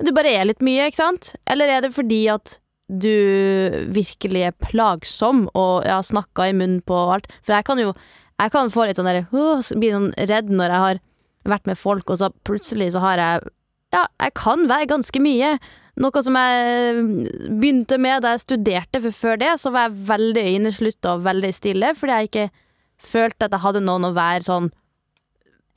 du 0.05 0.12
bare 0.12 0.32
er 0.37 0.49
litt 0.49 0.64
mye, 0.64 0.88
ikke 0.88 1.00
sant? 1.00 1.35
Eller 1.49 1.73
er 1.73 1.85
det 1.85 1.94
fordi 1.97 2.26
at 2.32 2.58
du 2.87 3.87
virkelig 3.94 4.44
er 4.47 4.59
plagsom 4.62 5.47
og 5.59 5.87
ja, 5.88 5.99
snakker 6.06 6.51
i 6.51 6.56
munnen 6.56 6.82
på 6.87 6.99
alt? 7.17 7.27
For 7.43 7.56
jeg 7.56 7.67
kan 7.67 7.82
jo 7.82 7.93
jeg 8.37 8.53
kan 8.53 8.69
få 8.72 8.84
litt 8.84 8.99
sånn 8.99 9.08
der, 9.08 9.25
bli 9.32 9.91
sånn 9.94 10.10
redd 10.29 10.51
når 10.53 10.72
jeg 10.72 10.84
har 10.84 11.03
vært 11.49 11.69
med 11.70 11.79
folk, 11.81 12.10
og 12.10 12.20
så 12.20 12.31
plutselig 12.44 12.93
så 12.94 13.05
har 13.05 13.22
jeg 13.22 13.53
Ja, 13.94 14.03
jeg 14.20 14.32
kan 14.37 14.67
være 14.69 14.89
ganske 14.91 15.20
mye. 15.22 15.53
Noe 16.03 16.20
som 16.20 16.34
jeg 16.37 17.05
begynte 17.55 17.96
med 18.03 18.25
da 18.25 18.34
jeg 18.34 18.43
studerte, 18.43 19.01
for 19.01 19.15
før 19.15 19.39
det 19.41 19.53
så 19.63 19.70
var 19.72 19.87
jeg 19.87 20.08
veldig 20.10 20.43
inneslutta 20.56 21.15
og 21.15 21.22
veldig 21.25 21.53
stille, 21.55 21.93
fordi 21.96 22.17
jeg 22.19 22.29
ikke 22.29 22.49
følte 23.01 23.46
at 23.46 23.55
jeg 23.55 23.63
hadde 23.63 23.84
noen 23.87 24.08
å 24.08 24.13
være 24.17 24.44
sånn 24.44 24.69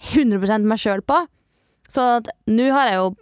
100 0.10 0.66
meg 0.68 0.82
sjøl 0.82 1.06
på. 1.06 1.22
Så 1.88 2.08
nå 2.50 2.68
har 2.74 2.90
jeg 2.90 3.00
jo 3.00 3.14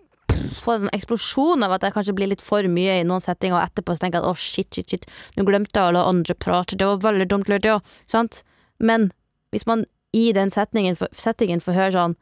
fått 0.57 0.77
en 0.77 0.85
sånn 0.85 0.95
eksplosjon 0.95 1.65
av 1.65 1.75
at 1.75 1.85
jeg 1.85 1.95
kanskje 1.95 2.15
blir 2.17 2.31
litt 2.31 2.43
for 2.45 2.65
mye 2.71 2.99
i 3.01 3.05
noen 3.07 3.23
settinger, 3.23 3.57
og 3.57 3.65
etterpå 3.65 3.95
så 3.95 4.05
tenker 4.05 4.19
jeg 4.19 4.25
at 4.25 4.31
å, 4.31 4.37
shit, 4.39 4.69
shit, 4.73 4.89
shit, 4.93 5.09
nå 5.37 5.45
glemte 5.47 5.75
jeg 5.75 5.91
å 5.91 5.95
la 5.95 6.05
andre 6.09 6.35
prate, 6.37 6.77
det 6.79 6.87
var 6.89 7.03
veldig 7.05 7.27
dumt, 7.31 7.51
lurt, 7.51 7.67
ja. 7.67 7.79
Sant? 8.09 8.41
Men 8.77 9.11
hvis 9.55 9.67
man 9.69 9.85
i 10.15 10.29
den 10.35 10.53
setningen, 10.53 10.97
settingen 11.15 11.63
får 11.63 11.77
høre 11.77 11.97
sånn 11.97 12.17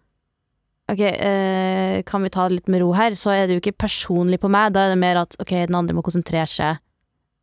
Ok, 0.85 0.99
eh, 1.01 2.03
kan 2.05 2.21
vi 2.21 2.29
ta 2.29 2.43
det 2.45 2.59
litt 2.59 2.67
med 2.69 2.83
ro 2.83 2.91
her? 2.93 3.15
Så 3.17 3.31
er 3.33 3.47
det 3.47 3.55
jo 3.55 3.61
ikke 3.63 3.87
personlig 3.87 4.37
på 4.37 4.51
meg. 4.53 4.75
Da 4.75 4.83
er 4.85 4.91
det 4.93 4.99
mer 5.01 5.17
at 5.23 5.33
ok, 5.41 5.65
den 5.65 5.77
andre 5.79 5.95
må 5.97 6.03
konsentrere 6.05 6.45
seg. 6.45 6.77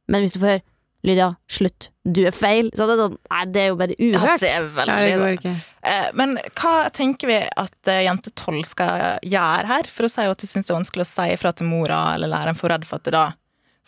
Men 0.06 0.22
hvis 0.22 0.36
du 0.36 0.38
får 0.38 0.52
høre 0.52 0.62
Lydia, 1.02 1.32
slutt, 1.50 1.88
du 2.06 2.20
er 2.28 2.34
feil. 2.36 2.68
Så 2.78 2.84
er 2.86 3.00
sånn 3.00 3.16
Nei, 3.32 3.44
det 3.50 3.62
er 3.64 3.68
jo 3.72 3.76
bare 3.80 3.94
Ja, 3.98 4.20
uhørt. 4.20 4.40
det 4.44 4.50
er 4.54 4.68
veldig 4.76 4.98
Ja, 5.10 5.16
det 5.18 5.30
ikke. 5.40 5.54
Eh, 5.82 6.10
Men 6.14 6.36
hva 6.54 6.74
tenker 6.94 7.26
vi 7.26 7.38
at 7.42 7.88
eh, 7.90 8.04
jente 8.06 8.30
12 8.38 8.62
skal 8.70 9.18
gjøre 9.26 9.66
her? 9.66 9.88
For 9.90 10.06
hun 10.06 10.12
sier 10.14 10.28
jo 10.30 10.34
at 10.36 10.44
hun 10.46 10.52
syns 10.52 10.68
det 10.70 10.74
er 10.74 10.78
vanskelig 10.78 11.06
å 11.06 11.10
si 11.10 11.26
ifra 11.34 11.52
til 11.58 11.66
mora 11.66 12.14
eller 12.14 12.30
læreren, 12.30 12.54
for 12.58 12.70
redd 12.70 12.86
for 12.86 13.00
at 13.02 13.08
det 13.10 13.16
da 13.16 13.24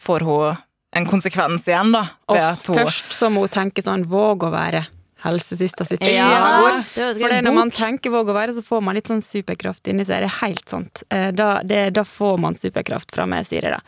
får 0.04 0.26
hun 0.26 0.56
en 0.94 1.06
konsekvens 1.10 1.64
igjen, 1.70 1.90
da. 1.94 2.04
Og 2.30 2.38
hun 2.38 2.76
først 2.82 3.14
så 3.14 3.30
må 3.30 3.46
hun 3.46 3.54
tenke 3.54 3.82
sånn, 3.82 4.04
våg 4.10 4.44
å 4.46 4.50
være 4.54 4.84
helsesista 5.24 5.86
sitt 5.86 6.02
Ja, 6.06 6.26
ord. 6.62 6.82
det 6.94 7.02
er 7.02 7.14
For 7.18 7.32
det, 7.32 7.40
når 7.46 7.54
man 7.56 7.70
tenker 7.74 8.10
våg 8.12 8.28
å 8.30 8.34
være, 8.36 8.54
så 8.58 8.62
får 8.62 8.82
man 8.84 8.94
litt 8.98 9.06
sånn 9.08 9.22
superkraft 9.24 9.86
inni 9.90 10.04
seg. 10.04 10.20
Det 10.22 10.28
er 10.28 10.38
helt 10.42 10.68
sant. 10.68 11.02
Eh, 11.10 11.30
Da, 11.32 11.62
det, 11.62 11.94
da 11.94 12.02
får 12.04 12.38
man 12.42 12.54
superkraft 12.58 13.14
fra 13.14 13.24
meg, 13.26 13.46
sier 13.48 13.62
jeg 13.62 13.72
da. 13.78 13.80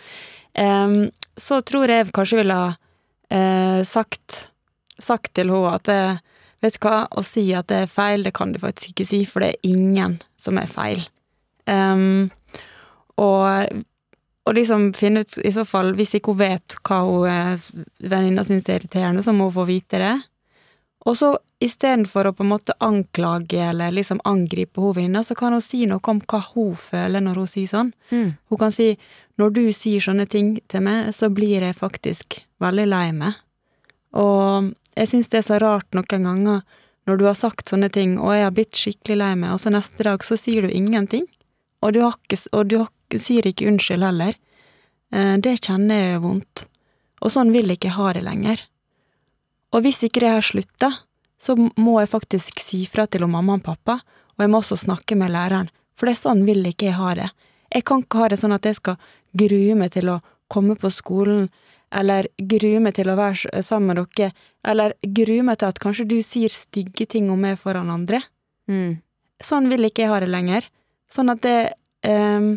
Um, 0.56 1.10
så 1.36 1.58
tror 1.66 1.86
jeg 1.92 2.10
kanskje 2.16 2.38
ville 2.40 2.54
ha 2.56 2.70
eh, 3.32 3.82
sagt, 3.84 4.46
sagt 4.98 5.34
til 5.34 5.52
henne 5.52 5.74
at 5.74 5.88
det, 5.88 6.00
vet 6.64 6.78
du 6.78 6.86
hva, 6.86 7.02
å 7.10 7.24
si 7.26 7.48
at 7.56 7.68
det 7.72 7.82
er 7.84 7.92
feil, 7.92 8.26
det 8.26 8.34
kan 8.36 8.54
du 8.54 8.60
faktisk 8.62 8.94
ikke 8.94 9.08
si, 9.08 9.24
for 9.28 9.44
det 9.44 9.54
er 9.54 9.74
ingen 9.74 10.18
som 10.40 10.58
er 10.60 10.70
feil. 10.70 11.02
Um, 11.66 12.30
og, 13.18 13.82
og 14.46 14.54
liksom 14.54 14.92
finne 14.96 15.24
ut, 15.24 15.38
i 15.42 15.52
så 15.52 15.66
fall, 15.66 15.94
hvis 15.98 16.16
ikke 16.18 16.34
hun 16.34 16.42
vet 16.44 16.78
hva 16.86 17.02
hun 17.08 17.60
venninna 17.98 18.44
syns 18.46 18.68
er 18.70 18.80
irriterende, 18.80 19.24
så 19.24 19.34
må 19.34 19.50
hun 19.50 19.58
få 19.58 19.66
vite 19.68 20.00
det. 20.02 20.14
Og 21.06 21.14
så 21.14 21.36
istedenfor 21.62 22.28
å 22.28 22.34
på 22.36 22.44
en 22.44 22.50
måte 22.50 22.74
anklage 22.82 23.60
eller 23.62 23.94
liksom 23.94 24.18
angripe 24.28 24.82
hun 24.82 24.96
venninna, 24.96 25.22
så 25.24 25.36
kan 25.38 25.54
hun 25.54 25.62
si 25.64 25.84
noe 25.88 26.02
om 26.12 26.20
hva 26.20 26.42
hun 26.52 26.74
føler 26.76 27.22
når 27.22 27.40
hun 27.42 27.50
sier 27.50 27.70
sånn. 27.70 27.92
Mm. 28.10 28.34
Hun 28.50 28.60
kan 28.60 28.74
si 28.74 28.90
'når 29.38 29.52
du 29.52 29.72
sier 29.72 30.00
sånne 30.00 30.26
ting 30.28 30.60
til 30.68 30.80
meg, 30.80 31.14
så 31.14 31.28
blir 31.28 31.60
jeg 31.60 31.76
faktisk 31.76 32.40
veldig 32.60 32.86
lei 32.86 33.10
meg'. 33.12 33.34
Og 34.12 34.74
jeg 34.96 35.08
syns 35.08 35.28
det 35.28 35.38
er 35.38 35.48
så 35.48 35.60
rart 35.60 35.86
noen 35.92 36.24
ganger 36.24 36.62
når 37.06 37.18
du 37.18 37.24
har 37.24 37.34
sagt 37.34 37.68
sånne 37.68 37.90
ting, 37.92 38.18
og 38.18 38.34
jeg 38.34 38.42
har 38.42 38.54
blitt 38.54 38.74
skikkelig 38.74 39.16
lei 39.16 39.34
meg, 39.34 39.52
og 39.52 39.60
så 39.62 39.70
neste 39.70 40.02
dag 40.02 40.24
så 40.24 40.36
sier 40.36 40.62
du 40.62 40.68
ingenting. 40.68 41.26
Og 41.82 41.92
du, 41.92 42.00
ikke, 42.00 42.38
og 42.52 42.66
du 42.66 42.78
har, 42.78 42.90
sier 43.14 43.46
ikke 43.46 43.68
unnskyld 43.70 44.02
heller. 44.02 44.34
Eh, 45.12 45.36
Det 45.38 45.60
kjenner 45.60 45.94
jeg 45.94 46.22
vondt. 46.24 46.66
Og 47.22 47.30
sånn 47.30 47.52
vil 47.54 47.68
jeg 47.70 47.78
ikke 47.78 47.94
ha 47.94 48.12
det 48.12 48.24
lenger. 48.26 48.60
Og 49.72 49.82
hvis 49.84 50.02
ikke 50.02 50.20
det 50.24 50.32
har 50.34 50.42
slutta, 50.42 50.90
så 51.38 51.54
må 51.54 52.00
jeg 52.00 52.10
faktisk 52.10 52.60
si 52.60 52.86
fra 52.90 53.06
til 53.06 53.26
mamma 53.28 53.54
og 53.54 53.62
pappa, 53.62 54.00
og 54.36 54.42
jeg 54.42 54.50
må 54.50 54.58
også 54.58 54.78
snakke 54.80 55.16
med 55.16 55.30
læreren, 55.30 55.70
for 55.96 56.08
det 56.08 56.16
er 56.16 56.22
sånn 56.24 56.44
vil 56.48 56.64
jeg 56.64 56.74
ikke 56.74 56.96
ha 56.96 57.14
det. 57.14 57.30
Jeg 57.72 57.84
kan 57.84 58.02
ikke 58.02 58.22
ha 58.22 58.28
det 58.32 58.38
sånn 58.40 58.54
at 58.56 58.66
jeg 58.66 58.78
skal 58.78 58.96
grue 59.36 59.76
meg 59.78 59.92
til 59.96 60.10
å 60.12 60.20
komme 60.52 60.76
på 60.78 60.90
skolen, 60.94 61.48
eller 61.94 62.26
grue 62.38 62.80
meg 62.82 62.96
til 62.98 63.10
å 63.10 63.16
være 63.18 63.62
sammen 63.62 63.94
med 63.94 64.00
dere, 64.16 64.32
eller 64.66 64.94
grue 65.02 65.44
meg 65.46 65.60
til 65.60 65.70
at 65.70 65.80
kanskje 65.82 66.06
du 66.10 66.16
sier 66.22 66.52
stygge 66.52 67.06
ting 67.06 67.30
om 67.30 67.40
meg 67.40 67.58
foran 67.62 67.90
andre. 67.92 68.20
Mm. 68.70 68.98
Sånn 69.42 69.68
vil 69.70 69.86
ikke 69.86 70.04
jeg 70.06 70.12
ha 70.12 70.20
det 70.22 70.30
lenger. 70.32 70.66
Sånn 71.12 71.30
at 71.30 71.42
det 71.46 71.74
um, 72.08 72.56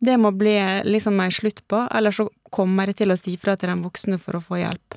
Det 0.00 0.14
må 0.20 0.30
bli 0.30 0.52
liksom 0.86 1.16
en 1.18 1.32
slutt 1.34 1.64
på, 1.66 1.80
eller 1.90 2.14
så 2.14 2.28
kommer 2.54 2.86
jeg 2.86 3.00
til 3.00 3.10
å 3.10 3.16
si 3.18 3.32
fra 3.36 3.56
til 3.58 3.72
den 3.72 3.80
voksne 3.82 4.14
for 4.22 4.36
å 4.38 4.40
få 4.44 4.60
hjelp. 4.60 4.94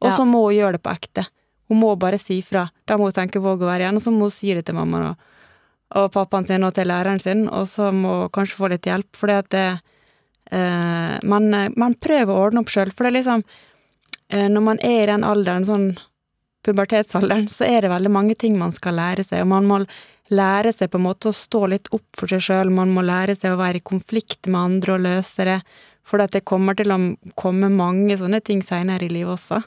Og 0.00 0.08
Ja. 0.08 0.16
så 0.16 0.24
må 0.26 0.40
hun 0.48 0.56
gjøre 0.56 0.72
det 0.72 0.82
på 0.82 0.90
ekte. 0.90 1.26
Hun 1.68 1.78
må 1.78 1.92
bare 1.96 2.18
si 2.18 2.40
fra. 2.42 2.64
Da 2.84 2.96
må 2.96 3.06
hun 3.06 3.12
tenke 3.14 3.38
våg 3.38 3.62
å 3.62 3.68
være 3.68 3.84
igjen, 3.86 3.94
og 3.94 4.02
så 4.02 4.10
må 4.10 4.26
hun 4.26 4.34
si 4.34 4.50
det 4.54 4.64
til 4.66 4.74
mammaen 4.74 5.12
og, 5.12 5.16
og 5.94 6.10
pappaen 6.12 6.46
sin 6.48 6.64
og 6.66 6.74
til 6.74 6.90
læreren 6.90 7.20
sin, 7.22 7.46
og 7.48 7.68
så 7.70 7.92
må 7.94 8.22
hun 8.24 8.32
kanskje 8.34 8.58
få 8.58 8.72
litt 8.72 8.90
hjelp, 8.90 9.06
fordi 9.14 9.36
at 9.38 9.50
det 9.54 9.80
eh, 10.50 11.16
man, 11.22 11.48
man 11.76 11.96
prøver 12.00 12.32
å 12.32 12.44
ordne 12.48 12.62
opp 12.64 12.72
sjøl, 12.72 12.92
for 12.92 13.06
det 13.06 13.12
er 13.12 13.18
liksom 13.20 13.42
eh, 14.32 14.48
Når 14.48 14.64
man 14.64 14.78
er 14.84 15.02
i 15.02 15.10
den 15.12 15.26
alderen, 15.26 15.66
sånn 15.68 15.88
pubertetsalderen, 16.66 17.48
så 17.52 17.66
er 17.68 17.84
det 17.84 17.92
veldig 17.92 18.12
mange 18.12 18.36
ting 18.38 18.58
man 18.58 18.74
skal 18.74 18.98
lære 18.98 19.24
seg, 19.24 19.44
og 19.44 19.52
man 19.54 19.68
må 19.68 19.82
lære 20.34 20.74
seg 20.76 20.90
på 20.92 20.98
en 20.98 21.06
måte 21.06 21.30
å 21.30 21.36
stå 21.36 21.64
litt 21.72 21.88
opp 21.96 22.18
for 22.18 22.30
seg 22.30 22.42
sjøl, 22.44 22.72
man 22.74 22.92
må 22.92 23.04
lære 23.06 23.36
seg 23.38 23.54
å 23.54 23.60
være 23.60 23.80
i 23.80 23.86
konflikt 23.92 24.50
med 24.50 24.60
andre 24.60 24.96
og 24.96 25.04
løse 25.06 25.46
det, 25.48 25.58
for 26.08 26.20
det 26.20 26.44
kommer 26.48 26.76
til 26.76 26.92
å 26.92 26.98
komme 27.36 27.70
mange 27.72 28.16
sånne 28.20 28.40
ting 28.44 28.62
seinere 28.64 29.06
i 29.06 29.12
livet 29.12 29.36
også. 29.36 29.62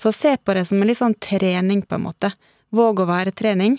Så 0.00 0.12
se 0.16 0.36
på 0.36 0.54
det 0.56 0.66
som 0.68 0.80
en 0.80 0.88
litt 0.88 1.00
sånn 1.00 1.16
trening, 1.20 1.82
på 1.84 1.98
en 1.98 2.06
måte. 2.06 2.32
Våg 2.72 3.02
å 3.02 3.08
være 3.08 3.32
trening. 3.36 3.78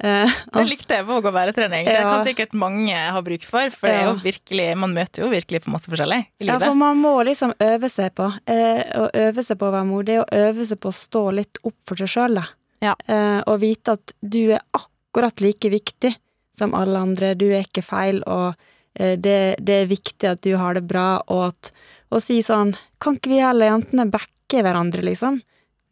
Eh, 0.00 0.24
Det 0.30 0.52
altså- 0.52 0.70
likte 0.70 0.94
jeg, 0.94 1.04
våg 1.06 1.24
å 1.26 1.32
være-trening. 1.34 1.84
Det 1.84 2.02
kan 2.06 2.24
sikkert 2.24 2.52
mange 2.54 2.94
ha 2.94 3.20
bruk 3.20 3.42
for, 3.42 3.68
for 3.70 3.88
det 3.88 3.96
er 3.96 4.04
jo 4.04 4.14
Ja. 4.14 4.22
virkelig, 4.30 4.76
man 4.78 4.94
møter 4.94 5.24
jo 5.24 5.28
virkelig 5.30 5.64
på 5.64 5.72
masse 5.72 5.88
forskjellig 5.90 6.20
i 6.40 6.46
Ja, 6.46 6.58
for 6.58 6.74
man 6.74 7.00
må 7.02 7.24
liksom 7.26 7.52
øve 7.58 7.90
seg 7.90 8.14
på 8.14 8.28
eh, 8.46 8.84
å 8.94 9.10
øve 9.12 9.42
seg 9.42 9.58
på 9.58 9.66
å 9.66 9.72
være 9.74 9.86
modig, 9.88 10.20
og 10.20 10.28
øve 10.30 10.64
seg 10.64 10.78
på 10.78 10.88
å 10.88 10.94
stå 10.94 11.34
litt 11.34 11.58
opp 11.64 11.74
for 11.84 11.96
seg 11.96 12.06
sjøl, 12.06 12.34
da. 12.36 12.46
Ja. 12.80 12.94
Eh, 13.08 13.42
og 13.46 13.58
vite 13.60 13.92
at 13.98 14.12
du 14.22 14.52
er 14.52 14.60
akkurat 14.72 15.40
like 15.40 15.68
viktig 15.68 16.14
som 16.56 16.74
alle 16.74 16.96
andre, 16.96 17.34
du 17.34 17.50
er 17.50 17.64
ikke 17.64 17.82
feil, 17.82 18.22
og 18.26 18.54
eh, 18.94 19.16
det, 19.16 19.56
det 19.58 19.82
er 19.82 19.86
viktig 19.90 20.30
at 20.30 20.40
du 20.42 20.56
har 20.56 20.74
det 20.74 20.86
bra, 20.86 21.22
og 21.26 21.48
at 21.48 21.72
å 22.10 22.20
si 22.22 22.38
sånn 22.40 22.74
Kan 23.00 23.16
ikke 23.18 23.30
vi 23.30 23.40
alle 23.40 23.66
jentene 23.66 24.10
backe 24.10 24.62
hverandre, 24.62 25.02
liksom? 25.02 25.42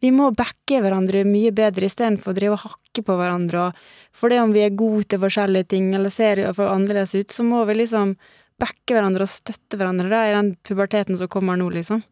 Vi 0.07 0.13
må 0.15 0.29
backe 0.39 0.79
hverandre 0.85 1.25
mye 1.27 1.51
bedre 1.57 1.89
istedenfor 1.89 2.31
å 2.31 2.37
drive 2.37 2.55
og 2.55 2.63
hakke 2.63 3.03
på 3.03 3.15
hverandre, 3.19 3.71
for 4.15 4.31
det 4.31 4.39
om 4.39 4.53
vi 4.55 4.63
er 4.63 4.77
gode 4.79 5.09
til 5.11 5.19
forskjellige 5.25 5.67
ting, 5.73 5.89
eller 5.99 6.13
ser 6.15 6.45
annerledes 6.47 7.17
ut, 7.17 7.35
så 7.35 7.43
må 7.47 7.65
vi 7.67 7.75
liksom 7.81 8.13
backe 8.61 8.95
hverandre 8.95 9.27
og 9.27 9.33
støtte 9.33 9.81
hverandre 9.81 10.07
da, 10.13 10.21
i 10.29 10.37
den 10.37 10.53
puberteten 10.63 11.19
som 11.19 11.31
kommer 11.33 11.59
nå, 11.59 11.73
liksom. 11.75 12.05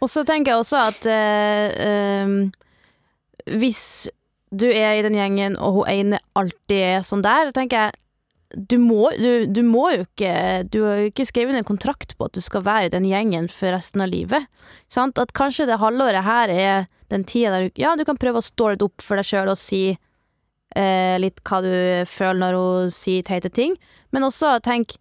Og 0.00 0.08
så 0.12 0.24
tenker 0.28 0.54
jeg 0.54 0.62
også 0.62 0.80
at 0.80 1.10
øh, 1.12 1.76
øh, 1.90 3.52
hvis 3.60 3.84
du 4.48 4.66
er 4.70 4.96
i 4.96 5.04
den 5.04 5.18
gjengen, 5.18 5.60
og 5.60 5.82
hun 5.82 5.92
ene 5.92 6.22
alltid 6.38 6.80
er 6.80 7.06
sånn 7.06 7.24
der, 7.26 7.52
tenker 7.52 7.86
jeg 7.86 8.00
du 8.54 8.78
må, 8.78 9.10
du, 9.18 9.46
du 9.50 9.62
må 9.66 9.88
jo 9.90 10.04
ikke 10.04 10.32
Du 10.70 10.78
har 10.84 11.00
jo 11.00 11.08
ikke 11.10 11.26
skrevet 11.26 11.56
en 11.58 11.66
kontrakt 11.66 12.14
på 12.16 12.28
at 12.28 12.36
du 12.36 12.40
skal 12.44 12.62
være 12.66 12.86
i 12.86 12.92
den 12.94 13.08
gjengen 13.08 13.48
for 13.50 13.74
resten 13.74 14.04
av 14.04 14.10
livet. 14.12 14.46
Sant? 14.92 15.18
At 15.18 15.34
kanskje 15.36 15.66
det 15.66 15.80
halvåret 15.82 16.22
her 16.26 16.52
er 16.54 16.86
den 17.10 17.24
tida 17.26 17.56
der 17.56 17.68
du 17.68 17.80
Ja, 17.82 17.96
du 17.98 18.04
kan 18.06 18.18
prøve 18.20 18.38
å 18.38 18.46
stå 18.46 18.72
litt 18.72 18.84
opp 18.86 19.02
for 19.02 19.18
deg 19.18 19.26
sjøl 19.26 19.50
og 19.50 19.58
si 19.58 19.82
eh, 20.76 21.16
litt 21.22 21.42
hva 21.46 21.60
du 21.64 21.74
føler 22.10 22.40
når 22.42 22.56
hun 22.60 22.94
sier 22.94 23.26
teite 23.26 23.50
ting, 23.50 23.76
men 24.14 24.26
også 24.26 24.56
tenk 24.64 24.96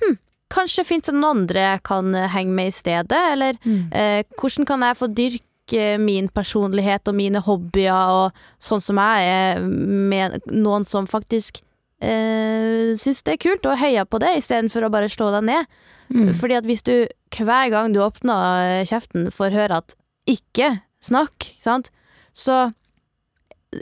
Hm, 0.00 0.16
kanskje 0.48 0.86
fins 0.88 1.06
det 1.10 1.14
noen 1.16 1.42
andre 1.42 1.66
jeg 1.66 1.82
kan 1.90 2.14
eh, 2.14 2.30
henge 2.32 2.54
med 2.56 2.70
i 2.72 2.76
stedet, 2.78 3.22
eller 3.34 3.58
Eh, 3.92 4.22
hvordan 4.38 4.66
kan 4.66 4.82
jeg 4.86 4.96
få 4.96 5.10
dyrke 5.10 5.98
min 6.02 6.28
personlighet 6.34 7.06
og 7.06 7.14
mine 7.14 7.38
hobbyer 7.46 8.10
og 8.10 8.38
sånn 8.58 8.80
som 8.82 8.98
jeg 8.98 9.26
er, 9.30 9.60
med 9.62 10.40
noen 10.50 10.86
som 10.88 11.06
faktisk 11.06 11.60
eh, 12.00 12.90
syns 12.98 13.22
det 13.26 13.36
er 13.36 13.42
kult, 13.44 13.68
og 13.68 13.78
heier 13.80 14.08
på 14.08 14.20
det, 14.22 14.34
istedenfor 14.40 14.86
å 14.86 14.92
bare 14.92 15.10
slå 15.12 15.30
deg 15.36 15.46
ned. 15.48 15.80
Mm. 16.10 16.32
Fordi 16.34 16.58
at 16.58 16.66
hvis 16.66 16.82
du 16.86 16.94
hver 17.36 17.70
gang 17.70 17.94
du 17.94 18.00
åpner 18.02 18.82
kjeften 18.88 19.30
får 19.30 19.54
høre 19.54 19.80
at 19.84 19.94
'ikke 20.26 20.80
snakk', 21.04 21.54
sant, 21.62 21.90
så 22.34 22.72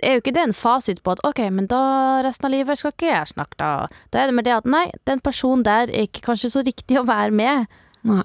er 0.02 0.16
jo 0.18 0.22
ikke 0.22 0.34
det 0.36 0.44
en 0.44 0.56
fasit 0.56 1.00
på 1.02 1.14
at 1.14 1.22
ok, 1.24 1.40
men 1.54 1.68
da 1.70 2.20
resten 2.24 2.48
av 2.48 2.52
livet 2.52 2.78
skal 2.78 2.92
ikke 2.92 3.08
jeg 3.08 3.30
snakke, 3.32 3.56
da. 3.56 3.86
Da 4.12 4.20
er 4.20 4.26
det 4.28 4.36
med 4.36 4.44
det 4.44 4.56
at 4.58 4.68
nei, 4.68 4.90
den 5.08 5.22
personen 5.24 5.64
der 5.64 5.88
er 5.88 6.08
ikke 6.08 6.26
kanskje 6.28 6.52
så 6.52 6.64
riktig 6.66 6.98
å 7.00 7.06
være 7.08 7.32
med. 7.32 7.66
Nei. 8.08 8.24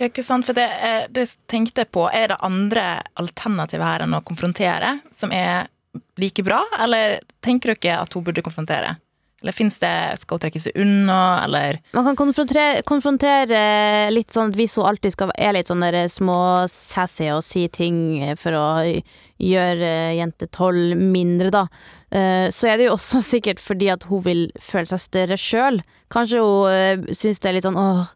Ja, 0.00 0.08
ikke 0.08 0.24
sant, 0.26 0.46
for 0.48 0.56
det, 0.56 0.66
eh, 0.82 1.06
det 1.12 1.28
tenkte 1.46 1.84
jeg 1.84 1.92
på. 1.94 2.08
Er 2.10 2.32
det 2.32 2.40
andre 2.42 3.02
alternativer 3.20 3.84
her 3.84 4.04
enn 4.06 4.16
å 4.16 4.24
konfrontere, 4.26 5.00
som 5.12 5.32
er 5.32 5.68
like 6.18 6.42
bra, 6.42 6.62
eller 6.80 7.20
tenker 7.44 7.74
dere 7.74 8.00
at 8.02 8.14
hun 8.14 8.24
burde 8.24 8.42
konfrontere? 8.42 8.96
Eller 9.44 9.52
fins 9.52 9.76
det 9.82 9.92
Skal 10.22 10.38
hun 10.38 10.42
trekke 10.46 10.60
seg 10.62 10.78
unna, 10.80 11.18
eller 11.44 11.78
Man 11.92 12.06
kan 12.08 12.16
konfrontere, 12.16 12.80
konfrontere 12.88 13.58
litt 14.12 14.32
sånn 14.32 14.54
at 14.54 14.56
hvis 14.56 14.78
hun 14.80 14.88
alltid 14.88 15.12
skal 15.12 15.34
er 15.36 15.52
litt 15.52 15.68
sånn 15.68 15.84
der 15.84 16.06
små 16.08 16.38
sassy 16.72 17.28
og 17.34 17.44
si 17.44 17.66
ting 17.68 18.22
for 18.40 18.56
å 18.56 18.68
gjøre 19.44 19.90
eh, 19.90 20.14
jente 20.16 20.48
tolv 20.54 20.96
mindre, 20.96 21.50
da, 21.52 21.64
eh, 22.08 22.46
så 22.54 22.70
er 22.70 22.80
det 22.80 22.86
jo 22.88 22.94
også 22.94 23.20
sikkert 23.34 23.60
fordi 23.60 23.90
at 23.92 24.06
hun 24.08 24.24
vil 24.24 24.46
føle 24.62 24.88
seg 24.88 25.02
større 25.02 25.38
sjøl. 25.40 25.82
Kanskje 26.14 26.40
hun 26.40 26.72
eh, 26.72 27.04
syns 27.12 27.42
det 27.42 27.50
er 27.50 27.58
litt 27.58 27.68
sånn 27.68 27.78
åh, 27.80 28.08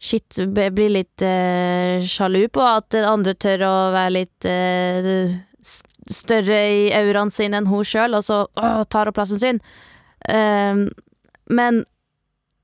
shit, 0.00 0.40
blir 0.48 0.94
litt 0.96 1.26
eh, 1.26 2.00
sjalu 2.08 2.46
på 2.48 2.64
at 2.64 2.96
andre 3.02 3.36
tør 3.36 3.66
å 3.68 3.74
være 3.98 4.16
litt 4.16 4.48
eh, 4.48 5.36
større 5.60 6.64
i 6.72 6.88
auraen 6.96 7.32
sin 7.34 7.52
enn 7.56 7.68
hun 7.68 7.84
sjøl, 7.84 8.16
og 8.16 8.24
så 8.24 8.46
åh, 8.48 8.82
tar 8.88 9.10
hun 9.10 9.20
plassen 9.20 9.42
sin. 9.42 9.62
Eh, 10.28 10.84
men 11.50 11.84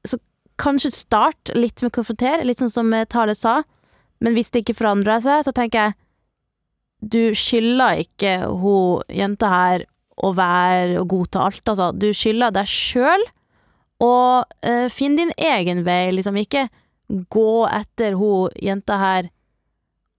så 0.07 0.19
kanskje 0.61 0.93
start 0.95 1.55
litt 1.55 1.83
med 1.85 1.95
konfrontere, 1.97 2.45
litt 2.45 2.63
sånn 2.63 2.73
som 2.73 2.93
eh, 2.95 3.09
Tale 3.09 3.37
sa. 3.39 3.63
Men 4.25 4.37
hvis 4.37 4.53
det 4.53 4.65
ikke 4.65 4.79
forandrer 4.81 5.23
seg, 5.25 5.45
så 5.47 5.55
tenker 5.57 5.87
jeg 5.89 5.97
du 7.07 7.35
skylder 7.37 8.01
ikke 8.07 8.33
hun 8.49 9.05
jenta 9.13 9.51
her 9.53 9.85
å 10.17 10.33
være 10.37 10.97
og 11.03 11.11
godta 11.13 11.45
alt, 11.45 11.63
altså. 11.69 11.91
Du 11.93 12.09
skylder 12.17 12.55
deg 12.57 12.71
sjøl 12.71 13.25
å 14.03 14.15
uh, 14.43 14.89
finne 14.93 15.21
din 15.21 15.33
egen 15.37 15.85
vei, 15.87 16.09
liksom. 16.17 16.39
Ikke 16.41 16.67
gå 17.07 17.67
etter 17.69 18.17
hun 18.19 18.55
jenta 18.57 18.97
her 19.01 19.29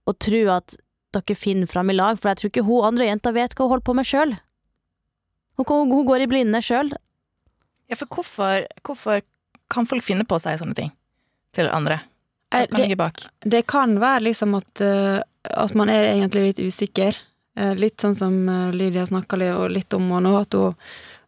og 0.08 0.20
tro 0.24 0.44
at 0.54 0.78
dere 1.16 1.36
finner 1.36 1.70
fram 1.70 1.90
i 1.90 1.98
lag, 1.98 2.20
for 2.20 2.30
jeg 2.30 2.40
tror 2.40 2.52
ikke 2.54 2.68
hun 2.68 2.86
andre 2.92 3.10
jenta 3.10 3.34
vet 3.36 3.56
hva 3.56 3.66
hun 3.66 3.74
holder 3.74 3.88
på 3.90 3.98
med 3.98 4.08
sjøl. 4.08 4.36
Hun, 5.58 5.66
hun 5.90 6.06
går 6.08 6.24
i 6.24 6.30
blinde 6.30 6.62
sjøl. 6.62 6.94
Ja, 7.88 7.96
for 7.96 8.08
hvorfor, 8.12 8.66
hvorfor 8.84 9.22
kan 9.72 9.88
folk 9.88 10.04
finne 10.04 10.26
på 10.28 10.38
å 10.38 10.42
si 10.44 10.54
sånne 10.60 10.76
ting 10.76 10.92
til 11.56 11.70
andre? 11.72 12.02
Hva 12.52 12.62
Eh, 12.64 12.68
kan 12.68 12.80
det- 12.80 12.88
ligge 12.88 12.98
bak? 12.98 13.22
Det 13.42 13.68
kan 13.68 13.98
være 14.00 14.22
liksom 14.30 14.56
at, 14.56 14.82
eh, 14.82 15.22
at 15.44 15.76
man 15.76 15.90
er 15.90 16.14
egentlig 16.16 16.48
litt 16.48 16.60
usikker. 16.60 17.16
Eh, 17.58 17.74
litt 17.76 17.98
sånn 17.98 18.16
som 18.16 18.48
eh, 18.50 18.72
Lydia 18.72 19.06
snakka 19.06 19.38
litt 19.70 19.94
om 19.94 20.08
nå, 20.10 20.40
at 20.42 20.54
hun, 20.54 20.76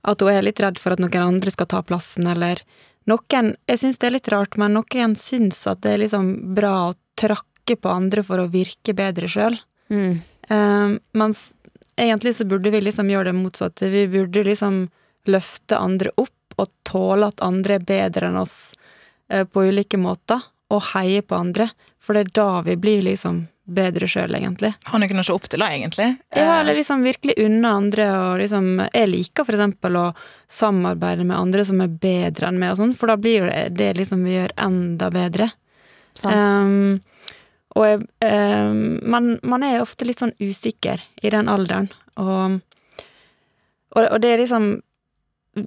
at 0.05 0.19
hun 0.21 0.29
er 0.29 0.41
litt 0.41 0.59
redd 0.59 0.77
for 0.79 0.91
at 0.93 0.99
noen 0.99 1.27
andre 1.27 1.51
skal 1.51 1.65
ta 1.65 1.81
plassen, 1.81 2.27
eller 2.27 2.61
noen 3.07 3.55
Jeg 3.67 3.79
syns 3.79 3.97
det 3.97 4.07
er 4.07 4.11
litt 4.11 4.29
rart, 4.29 4.57
men 4.57 4.73
noen 4.73 5.15
syns 5.15 5.65
at 5.67 5.81
det 5.81 5.93
er 5.93 5.97
liksom 6.05 6.53
bra 6.55 6.91
å 6.91 6.95
trakke 7.17 7.75
på 7.75 7.89
andre 7.89 8.23
for 8.23 8.37
å 8.37 8.49
virke 8.49 8.93
bedre 8.95 9.27
sjøl. 9.27 9.59
Mm. 9.89 10.21
Eh, 10.49 10.99
mens 11.15 11.53
egentlig 11.97 12.35
så 12.35 12.47
burde 12.47 12.71
vi 12.71 12.79
liksom 12.81 13.09
gjøre 13.09 13.25
det 13.25 13.35
motsatte. 13.35 13.89
Vi 13.91 14.07
burde 14.07 14.45
liksom 14.45 14.89
løfte 15.27 15.77
andre 15.77 16.11
opp 16.17 16.29
og 16.59 16.71
tåle 16.87 17.29
at 17.31 17.43
andre 17.45 17.79
er 17.79 17.85
bedre 17.85 18.29
enn 18.29 18.39
oss. 18.41 18.73
eh, 19.29 19.43
på 19.45 19.61
ulike 19.69 19.97
måter, 20.01 20.41
og 20.73 20.81
heie 20.93 21.21
på 21.21 21.35
andre. 21.37 21.69
For 22.01 22.13
det 22.17 22.19
er 22.19 22.31
da 22.33 22.61
vi 22.65 22.75
blir 22.81 23.03
liksom 23.05 23.43
bedre 23.69 24.07
sjøl, 24.09 24.33
egentlig. 24.33 24.71
Har 24.89 25.01
noen 25.01 25.21
å 25.21 25.25
se 25.27 25.33
opp 25.35 25.45
til, 25.49 25.61
da, 25.61 25.67
egentlig? 25.69 26.07
Ja, 26.33 26.41
Eh, 26.41 26.59
eller 26.61 26.73
liksom 26.73 27.03
virkelig 27.05 27.35
unna 27.37 27.75
andre, 27.77 28.07
og 28.17 28.39
liksom 28.41 28.87
Jeg 28.93 29.09
liker 29.09 29.45
for 29.45 29.53
eksempel 29.53 29.95
å 29.99 30.15
samarbeide 30.49 31.23
med 31.25 31.37
andre 31.37 31.65
som 31.65 31.81
er 31.81 31.87
bedre 31.87 32.47
enn 32.49 32.57
meg, 32.57 32.71
og 32.73 32.77
sånn, 32.81 32.95
for 32.97 33.07
da 33.07 33.17
blir 33.17 33.43
jo 33.43 33.45
det, 33.45 33.77
det 33.77 33.91
liksom 33.97 34.23
vi 34.25 34.39
gjør 34.39 34.55
enda 34.57 35.11
bedre. 35.13 35.51
Um, 36.25 36.99
og 37.77 37.85
jeg, 37.85 38.01
um, 38.25 38.99
man, 39.05 39.39
man 39.43 39.63
er 39.63 39.81
ofte 39.83 40.07
litt 40.09 40.19
sånn 40.19 40.33
usikker 40.41 40.99
i 41.21 41.29
den 41.29 41.47
alderen, 41.47 41.91
og, 42.17 42.59
og, 43.93 44.03
og 44.03 44.17
det 44.21 44.33
er 44.33 44.41
liksom 44.41 44.81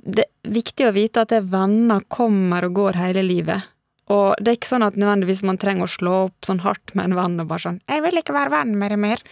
Det 0.02 0.24
er 0.26 0.54
viktig 0.54 0.88
å 0.88 0.94
vite 0.96 1.24
at 1.24 1.32
det 1.34 1.44
venner 1.52 2.04
kommer 2.12 2.66
og 2.66 2.76
går 2.78 2.98
hele 3.00 3.24
livet. 3.26 3.68
Og 4.12 4.34
det 4.42 4.50
er 4.50 4.58
ikke 4.58 4.72
sånn 4.72 4.84
at 4.84 4.98
nødvendigvis 4.98 5.44
man 5.46 5.60
trenger 5.60 5.86
å 5.86 5.92
slå 5.92 6.14
opp 6.26 6.46
sånn 6.46 6.60
hardt 6.64 6.92
med 6.98 7.08
en 7.08 7.16
venn 7.16 7.40
og 7.40 7.48
bare 7.48 7.64
sånn 7.64 7.80
'Jeg 7.88 8.02
vil 8.02 8.18
ikke 8.18 8.34
være 8.34 8.50
venn 8.50 8.76
med 8.78 8.90
deg 8.90 8.98
mer'. 8.98 9.22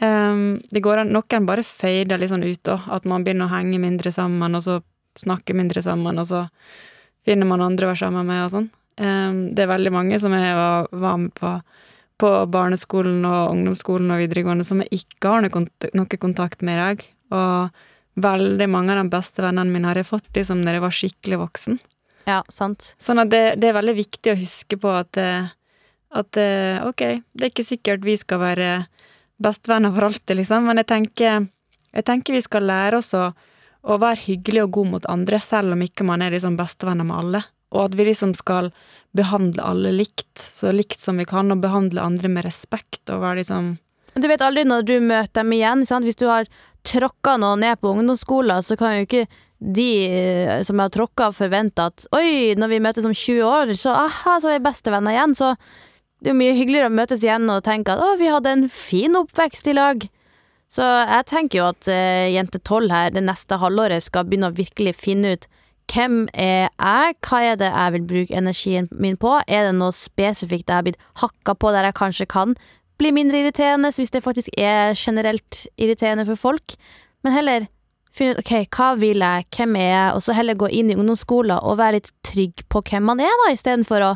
Um, 0.00 0.60
det 0.72 0.82
går 0.82 0.98
an, 1.02 1.12
Noen 1.12 1.46
bare 1.46 1.62
fader 1.62 2.18
litt 2.18 2.30
sånn 2.30 2.46
ut, 2.46 2.62
da. 2.62 2.80
At 2.88 3.04
man 3.04 3.24
begynner 3.24 3.46
å 3.46 3.54
henge 3.56 3.78
mindre 3.78 4.12
sammen, 4.12 4.54
og 4.54 4.62
så 4.62 4.82
snakke 5.18 5.54
mindre 5.54 5.82
sammen, 5.82 6.18
og 6.18 6.26
så 6.26 6.48
finner 7.26 7.46
man 7.46 7.60
andre 7.60 7.86
å 7.86 7.92
være 7.92 8.08
sammen 8.08 8.26
med 8.26 8.44
og 8.44 8.50
sånn. 8.50 8.70
Um, 8.98 9.54
det 9.54 9.64
er 9.64 9.76
veldig 9.76 9.92
mange 9.92 10.20
som 10.20 10.32
jeg 10.32 10.54
var, 10.54 10.88
var 10.92 11.16
med 11.18 11.34
på 11.34 11.62
på 12.22 12.30
barneskolen 12.52 13.24
og 13.26 13.54
ungdomsskolen 13.54 14.12
og 14.14 14.20
videregående 14.22 14.66
som 14.66 14.82
jeg 14.82 15.02
ikke 15.02 15.32
har 15.32 15.42
noe, 15.42 16.18
kontakt 16.20 16.62
med 16.62 16.76
i 16.76 16.82
dag. 16.82 17.06
Og 17.34 17.80
veldig 18.14 18.68
mange 18.68 18.92
av 18.92 19.02
de 19.02 19.12
beste 19.12 19.42
vennene 19.44 19.72
mine 19.72 19.88
har 19.88 20.00
jeg 20.00 20.08
fått 20.08 20.28
liksom 20.36 20.60
når 20.62 20.78
jeg 20.78 20.84
var 20.84 20.96
skikkelig 20.98 21.40
voksen. 21.46 21.78
Ja, 22.28 22.42
sant. 22.52 22.92
Sånn 23.02 23.22
at 23.22 23.32
det, 23.32 23.42
det 23.62 23.70
er 23.70 23.78
veldig 23.78 23.96
viktig 23.98 24.32
å 24.32 24.38
huske 24.38 24.78
på 24.80 24.92
at, 24.94 25.18
eh, 25.18 25.48
at 26.14 26.38
eh, 26.40 26.82
ok, 26.86 27.06
det 27.32 27.46
er 27.46 27.50
ikke 27.50 27.66
sikkert 27.66 28.04
vi 28.06 28.18
skal 28.20 28.42
være 28.42 28.68
bestevenner 29.42 29.94
for 29.94 30.06
alltid, 30.06 30.36
liksom, 30.38 30.68
men 30.68 30.78
jeg 30.82 30.90
tenker, 30.92 31.48
jeg 31.90 32.06
tenker 32.06 32.36
vi 32.36 32.44
skal 32.44 32.68
lære 32.68 33.00
oss 33.00 33.10
å, 33.18 33.30
å 33.82 33.98
være 33.98 34.22
hyggelig 34.28 34.66
og 34.66 34.76
god 34.78 34.92
mot 34.92 35.08
andre, 35.10 35.40
selv 35.42 35.74
om 35.74 35.82
ikke 35.82 36.06
man 36.06 36.22
er 36.22 36.36
liksom 36.36 36.58
bestevenner 36.60 37.08
med 37.08 37.18
alle. 37.18 37.42
Og 37.72 37.86
at 37.88 37.96
vi 37.96 38.06
liksom 38.06 38.34
skal 38.36 38.68
behandle 39.16 39.64
alle 39.64 39.94
likt, 39.96 40.36
så 40.38 40.72
likt 40.72 41.00
som 41.00 41.18
vi 41.20 41.26
kan, 41.28 41.50
og 41.52 41.62
behandle 41.64 42.04
andre 42.04 42.30
med 42.30 42.46
respekt, 42.46 43.02
og 43.08 43.24
være 43.24 43.42
liksom 43.42 43.74
Du 44.14 44.28
vet 44.28 44.44
aldri 44.44 44.66
når 44.68 44.84
du 44.84 44.98
møter 45.00 45.40
dem 45.40 45.54
igjen. 45.56 45.86
Sant? 45.88 46.04
Hvis 46.04 46.20
du 46.20 46.26
har 46.28 46.44
tråkka 46.88 47.36
noen 47.40 47.62
ned 47.64 47.80
på 47.80 47.92
ungdomsskolen, 47.94 48.62
så 48.64 48.76
kan 48.78 48.96
jo 48.96 49.06
ikke 49.06 49.26
de 49.62 49.90
som 50.66 50.72
som 50.72 50.80
har 50.82 50.90
tråkka, 50.90 51.28
forvente 51.36 51.84
at 51.84 52.06
oi, 52.16 52.54
når 52.58 52.70
vi 52.72 52.82
møtes 52.82 53.06
om 53.06 53.14
20 53.14 53.44
år, 53.46 53.74
så 53.78 53.94
aha, 53.94 54.38
så 54.40 54.50
er 54.50 54.58
vi 54.58 54.66
bestevenner 54.66 55.14
igjen. 55.14 55.36
Så 55.38 55.52
det 56.22 56.30
er 56.30 56.34
jo 56.34 56.40
mye 56.40 56.56
hyggeligere 56.56 56.90
å 56.90 56.94
møtes 56.96 57.22
igjen 57.22 57.50
og 57.52 57.62
tenke 57.66 57.94
at 57.94 58.02
å, 58.02 58.16
vi 58.18 58.30
hadde 58.32 58.50
en 58.50 58.68
fin 58.72 59.14
oppvekst 59.18 59.68
i 59.70 59.76
lag. 59.76 60.06
Så 60.72 60.82
jeg 60.82 61.28
tenker 61.28 61.58
jo 61.58 61.66
at 61.68 61.88
uh, 61.90 62.28
jente 62.32 62.58
12 62.62 62.88
her 62.90 63.12
det 63.12 63.24
neste 63.26 63.58
halvåret 63.60 64.02
skal 64.06 64.24
begynne 64.24 64.48
å 64.48 64.56
virkelig 64.56 64.96
finne 64.96 65.36
ut 65.36 65.48
hvem 65.92 66.22
er 66.38 66.70
jeg, 66.70 67.16
hva 67.26 67.40
er 67.44 67.58
det 67.60 67.68
jeg 67.68 67.92
vil 67.96 68.04
bruke 68.08 68.36
energien 68.38 68.86
min 68.94 69.18
på, 69.20 69.34
er 69.44 69.66
det 69.66 69.74
noe 69.76 69.92
spesifikt 69.92 70.70
jeg 70.70 70.78
har 70.78 70.86
blitt 70.86 71.02
hakka 71.20 71.56
på 71.58 71.72
der 71.74 71.90
jeg 71.90 71.98
kanskje 71.98 72.28
kan 72.30 72.54
bli 72.98 73.12
mindre 73.12 73.40
irriterende 73.42 73.90
hvis 73.96 74.10
det 74.14 74.22
faktisk 74.24 74.48
er 74.58 74.94
generelt 74.98 75.66
irriterende 75.80 76.26
for 76.28 76.36
folk, 76.36 76.74
men 77.24 77.32
heller 77.36 77.68
finne 78.12 78.34
ut 78.36 78.42
ok, 78.44 78.52
hva 78.76 78.90
vil 79.00 79.22
jeg, 79.24 79.46
hvem 79.56 79.76
er 79.80 79.88
jeg, 79.88 80.08
og 80.16 80.20
så 80.26 80.34
heller 80.36 80.58
gå 80.60 80.68
inn 80.70 80.90
i 80.92 80.96
ungdomsskolen 80.98 81.56
og 81.62 81.78
være 81.80 81.96
litt 82.00 82.10
trygg 82.26 82.64
på 82.68 82.82
hvem 82.90 83.06
man 83.08 83.20
er, 83.24 83.32
da, 83.46 83.52
istedenfor 83.54 84.04
å 84.04 84.12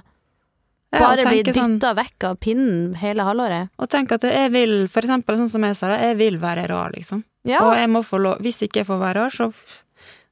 Ja, 0.94 1.00
bare 1.02 1.24
bli 1.26 1.40
dytta 1.42 1.64
sånn- 1.64 1.96
vekk 1.98 2.24
av 2.28 2.36
pinnen 2.40 2.94
hele 3.00 3.24
halvåret. 3.26 3.68
Og 3.82 3.88
tenk 3.90 4.12
at 4.12 4.22
jeg 4.22 4.52
vil, 4.54 4.86
for 4.88 5.02
eksempel 5.02 5.36
sånn 5.40 5.48
som 5.50 5.64
jeg 5.66 5.76
sa, 5.76 5.90
jeg 5.98 6.16
vil 6.16 6.36
være 6.38 6.68
rar, 6.70 6.92
liksom. 6.94 7.24
Ja, 7.44 7.64
Og 7.66 7.74
jeg 7.76 7.88
må 7.90 8.04
få 8.06 8.20
lov, 8.22 8.38
hvis 8.40 8.60
ikke 8.62 8.80
jeg 8.84 8.86
får 8.86 9.00
være 9.00 9.14
rar, 9.24 9.30
så 9.34 9.48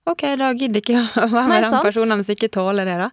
ok, 0.07 0.23
da 0.39 0.53
gidder 0.55 0.81
ikke 0.81 0.95
jeg 0.95 1.09
å 1.25 1.29
være 1.37 1.49
med 1.49 1.63
den 1.67 1.81
personen 1.83 2.21
hvis 2.21 2.29
jeg 2.33 2.39
ikke 2.39 2.53
tåler 2.61 2.85
det, 2.85 2.97
da. 3.01 3.11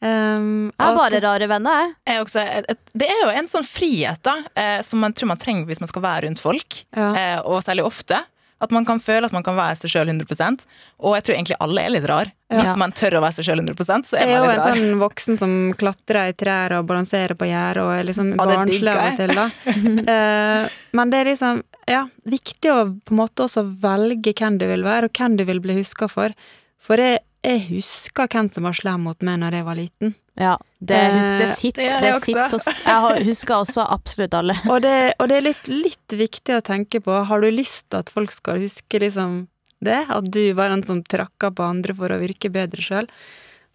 Um, 0.00 0.70
jeg 0.72 0.86
har 0.86 0.96
bare 0.96 1.20
rare 1.20 1.46
venner, 1.50 1.92
jeg. 2.08 2.20
Også, 2.24 2.40
et, 2.40 2.68
et, 2.72 2.92
det 2.96 3.08
er 3.12 3.18
jo 3.26 3.30
en 3.36 3.48
sånn 3.50 3.66
frihet 3.68 4.22
da, 4.24 4.38
eh, 4.56 4.78
som 4.86 5.02
man 5.04 5.12
tror 5.12 5.28
man 5.34 5.40
trenger 5.42 5.66
hvis 5.68 5.80
man 5.84 5.90
skal 5.92 6.02
være 6.06 6.26
rundt 6.28 6.40
folk, 6.40 6.84
Ja. 6.96 7.10
eh, 7.14 7.40
og 7.44 7.60
særlig 7.66 7.84
ofte. 7.84 8.22
At 8.60 8.68
man 8.76 8.84
kan 8.84 8.98
føle 9.00 9.24
at 9.24 9.32
man 9.32 9.40
kan 9.44 9.54
være 9.56 9.78
seg 9.80 9.88
sjøl 9.88 10.10
100% 10.12 10.66
Og 11.00 11.14
jeg 11.16 11.22
tror 11.24 11.34
egentlig 11.38 11.56
alle 11.64 11.80
er 11.80 11.92
litt 11.94 12.04
rar. 12.10 12.28
Ja. 12.52 12.58
Hvis 12.60 12.76
man 12.76 12.92
tør 12.92 13.14
å 13.16 13.22
være 13.24 13.32
seg 13.38 13.46
sjøl 13.46 13.62
100% 13.62 14.04
så 14.10 14.18
Jeg 14.20 14.28
er 14.28 14.34
er 14.34 14.36
jo 14.36 14.50
en 14.50 14.58
rar. 14.58 14.66
sånn 14.74 14.98
voksen 15.00 15.38
som 15.40 15.54
klatrer 15.80 16.28
i 16.28 16.34
trær 16.36 16.74
og 16.76 16.84
balanserer 16.90 17.32
på 17.40 17.48
gjerdet 17.48 17.80
og 17.86 17.94
er 17.94 18.04
liksom 18.10 18.28
Ja, 18.34 18.36
barnslig 18.50 18.92
av 18.92 19.00
og 19.06 19.16
til, 19.22 19.32
da. 19.32 19.46
Eh, 20.12 20.68
men 20.92 21.10
det 21.14 21.22
er 21.22 21.30
liksom, 21.30 21.62
ja, 21.88 22.02
viktig 22.28 22.72
å 22.74 22.82
på 23.00 23.16
en 23.16 23.20
måte 23.22 23.46
også 23.48 23.64
velge 23.80 24.34
hvem 24.36 24.58
du 24.60 24.66
vil 24.68 24.84
være, 24.84 25.08
og 25.08 25.16
hvem 25.16 25.38
du 25.40 25.44
vil 25.48 25.60
bli 25.64 25.78
huska 25.80 26.10
for. 26.12 26.36
For 26.84 27.00
jeg, 27.00 27.24
jeg 27.46 27.60
husker 27.70 28.28
hvem 28.28 28.48
som 28.52 28.66
var 28.68 28.76
slem 28.76 29.06
mot 29.08 29.22
meg 29.24 29.38
når 29.40 29.56
jeg 29.56 29.66
var 29.66 29.78
liten. 29.78 30.14
Ja, 30.40 30.54
det, 30.78 30.98
husker, 31.14 31.38
det 31.38 31.46
Eh, 31.46 31.54
sitter, 31.56 31.86
det 32.00 32.10
det 32.14 32.24
sitter 32.24 32.52
så 32.52 32.74
Jeg 32.86 33.24
husker 33.28 33.54
også 33.56 33.84
absolutt 33.84 34.34
alle. 34.36 34.56
Og 34.72 34.80
det, 34.84 35.14
og 35.18 35.28
det 35.28 35.38
er 35.38 35.46
litt, 35.48 35.68
litt 35.68 36.16
viktig 36.16 36.56
å 36.56 36.64
tenke 36.64 37.00
på. 37.04 37.16
Har 37.28 37.40
du 37.40 37.50
lyst 37.52 37.90
til 37.90 38.00
at 38.00 38.12
folk 38.12 38.32
skal 38.32 38.60
huske 38.60 39.00
liksom 39.02 39.42
det? 39.84 40.02
At 40.08 40.28
du 40.32 40.42
var 40.56 40.72
en 40.72 40.84
som 40.84 41.02
trakka 41.02 41.52
på 41.52 41.64
andre 41.64 41.96
for 41.96 42.12
å 42.12 42.20
virke 42.20 42.52
bedre 42.52 42.84
sjøl? 42.84 43.08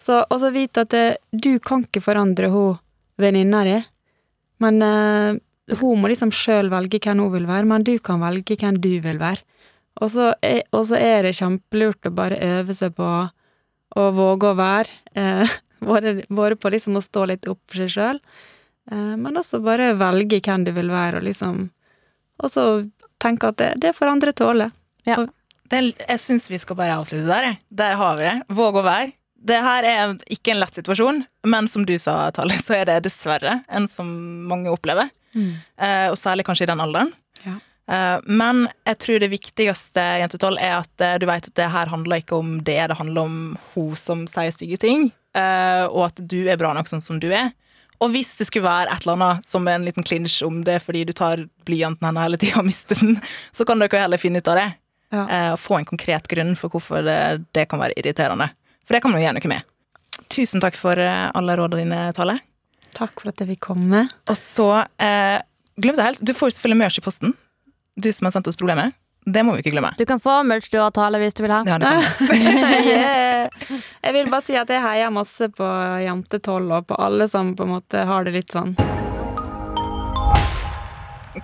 Så 0.02 0.22
vite 0.54 0.84
at 0.84 0.92
det, 0.92 1.18
du 1.32 1.58
kan 1.60 1.86
ikke 1.86 2.04
forandre 2.04 2.50
hun 2.52 2.80
venninna 3.18 3.64
di, 3.64 3.78
men 4.60 4.82
uh, 4.84 5.38
hun 5.80 6.02
må 6.02 6.10
liksom 6.12 6.34
sjøl 6.36 6.68
velge 6.70 7.00
hvem 7.00 7.22
hun 7.24 7.32
vil 7.32 7.48
være, 7.48 7.68
men 7.70 7.86
du 7.88 7.96
kan 8.04 8.20
velge 8.20 8.58
hvem 8.60 8.76
du 8.84 8.98
vil 9.02 9.22
være. 9.22 9.42
Og 10.04 10.12
så 10.12 10.34
er, 10.44 10.66
og 10.76 10.84
så 10.90 11.00
er 11.00 11.24
det 11.24 11.38
kjempelurt 11.38 12.10
å 12.10 12.12
bare 12.12 12.42
øve 12.44 12.76
seg 12.76 12.98
på 12.98 13.08
å 13.96 14.10
våge 14.16 14.52
å 14.52 14.58
være. 14.60 14.92
Eh, 15.16 15.56
både, 15.90 16.18
både 16.30 16.56
på 16.60 16.72
liksom 16.74 16.98
å 17.00 17.04
stå 17.06 17.26
litt 17.32 17.48
opp 17.52 17.62
for 17.72 17.84
seg 17.84 17.94
sjøl, 17.96 18.20
eh, 18.92 19.16
men 19.22 19.40
også 19.42 19.62
bare 19.64 19.94
velge 20.00 20.42
hvem 20.44 20.66
du 20.68 20.72
vil 20.76 20.92
være, 20.94 21.22
og 21.22 21.28
liksom 21.30 21.70
Og 22.44 22.50
så 22.52 22.64
tenke 23.24 23.48
at 23.48 23.56
det, 23.62 23.70
det 23.80 23.94
får 23.96 24.10
andre 24.12 24.34
tåle. 24.36 24.66
Det, 25.72 25.78
er- 25.80 26.08
jeg 26.10 26.20
syns 26.20 26.50
vi 26.52 26.58
skal 26.60 26.76
bare 26.76 26.98
avslutte 27.00 27.30
der. 27.30 27.46
jeg. 27.48 27.60
Der 27.72 27.96
har 27.96 28.18
vi 28.20 28.26
det. 28.28 28.34
Våg 28.52 28.76
å 28.76 28.84
være. 28.84 29.14
Det 29.46 29.60
her 29.64 29.84
er 29.88 30.16
ikke 30.34 30.52
en 30.52 30.60
lett 30.60 30.76
situasjon, 30.76 31.22
men 31.48 31.68
som 31.72 31.86
du 31.86 31.94
sa, 32.02 32.32
Tale, 32.36 32.58
så 32.60 32.76
er 32.80 32.86
det 32.90 32.98
dessverre 33.06 33.60
en 33.70 33.88
som 33.88 34.10
mange 34.50 34.68
opplever. 34.74 35.08
Eh, 35.36 36.10
og 36.12 36.18
særlig 36.20 36.44
kanskje 36.48 36.66
i 36.68 36.72
den 36.74 36.82
alderen. 36.84 37.14
Eh, 37.92 38.20
men 38.26 38.66
jeg 38.88 38.98
tror 38.98 39.22
det 39.22 39.30
viktigste 39.30 40.06
Jente 40.22 40.40
12, 40.42 40.58
er 40.58 40.80
at 40.80 41.04
eh, 41.06 41.18
du 41.22 41.28
vet 41.30 41.50
at 41.52 41.58
det 41.58 41.68
her 41.74 41.92
handler 41.92 42.24
ikke 42.24 42.40
om 42.40 42.58
det, 42.66 42.80
det 42.90 42.98
handler 42.98 43.28
om 43.28 43.38
hun 43.76 44.00
som 44.00 44.26
sier 44.30 44.54
stygge 44.56 44.80
ting, 44.82 45.12
eh, 45.38 45.86
og 45.86 46.08
at 46.10 46.24
du 46.26 46.40
er 46.50 46.60
bra 46.62 46.74
nok 46.76 46.90
sånn 46.90 47.04
som 47.06 47.22
du 47.22 47.30
er. 47.30 47.54
Og 48.04 48.12
hvis 48.12 48.34
det 48.40 48.50
skulle 48.50 48.68
være 48.68 48.92
et 48.92 49.06
eller 49.06 49.16
annet 49.16 49.46
som 49.48 49.68
er 49.70 49.78
en 49.78 49.86
liten 49.88 50.04
klinsj 50.04 50.42
om 50.44 50.60
det 50.68 50.82
fordi 50.84 51.06
du 51.08 51.14
tar 51.16 51.46
blyanten 51.68 52.04
hennes 52.10 52.26
hele 52.26 52.40
tida 52.42 52.60
og 52.60 52.68
mister 52.72 53.00
den, 53.00 53.22
så 53.56 53.68
kan 53.68 53.80
dere 53.80 54.02
heller 54.04 54.22
finne 54.22 54.42
ut 54.42 54.52
av 54.52 54.62
det. 54.62 54.72
Ja. 55.14 55.54
og 55.54 55.60
få 55.62 55.78
en 55.78 55.86
konkret 55.88 56.26
grunn 56.28 56.56
for 56.60 56.74
hvorfor 56.74 57.04
det, 57.06 57.46
det 57.56 57.68
kan 57.72 57.80
være 57.80 57.94
irriterende. 58.02 58.50
For 58.84 58.98
det 58.98 59.00
kan 59.04 59.14
man 59.14 59.22
jo 59.22 59.28
gjøre 59.28 59.38
noe 59.38 59.52
med. 59.54 59.68
Tusen 60.34 60.60
takk 60.60 60.76
for 60.76 61.00
alle 61.00 61.56
rådene 61.56 61.86
dine, 61.86 62.00
Tale. 62.18 62.36
Takk 62.98 63.22
for 63.22 63.32
at 63.32 63.40
jeg 63.40 63.54
fikk 63.54 63.62
komme. 63.70 64.02
Og 64.28 64.36
så 64.36 64.68
eh, 64.82 65.38
Glem 65.80 65.96
det 65.96 66.08
helt, 66.08 66.26
du 66.26 66.34
får 66.36 66.50
jo 66.50 66.56
selvfølgelig 66.58 66.82
merch 66.82 67.00
i 67.00 67.06
posten. 67.06 67.36
Du 67.96 68.14
som 68.14 68.26
har 68.26 68.32
sendt 68.32 68.48
oss 68.48 68.58
problemet. 68.58 68.94
Det 69.26 69.42
må 69.44 69.56
vi 69.56 69.64
ikke 69.64 69.72
glemme. 69.74 69.94
Du 69.98 70.06
kan 70.06 70.20
få 70.22 70.44
merch 70.46 70.68
du 70.70 70.78
har 70.78 70.92
tale 70.94 71.18
hvis 71.22 71.34
du 71.34 71.42
vil 71.46 71.54
ha. 71.56 71.64
Ja, 71.66 71.80
det 71.82 71.90
kan 71.90 72.36
jeg. 72.36 72.86
yeah. 72.92 73.48
Jeg 74.04 74.14
vil 74.14 74.30
bare 74.30 74.46
si 74.46 74.58
at 74.60 74.70
jeg 74.70 74.84
heier 74.84 75.14
masse 75.14 75.48
på 75.56 75.70
Jente12 76.04 76.76
og 76.76 76.90
på 76.92 77.00
alle 77.02 77.30
som 77.32 77.56
på 77.58 77.66
en 77.66 77.74
måte 77.78 78.04
har 78.06 78.28
det 78.28 78.36
litt 78.36 78.54
sånn. 78.54 78.76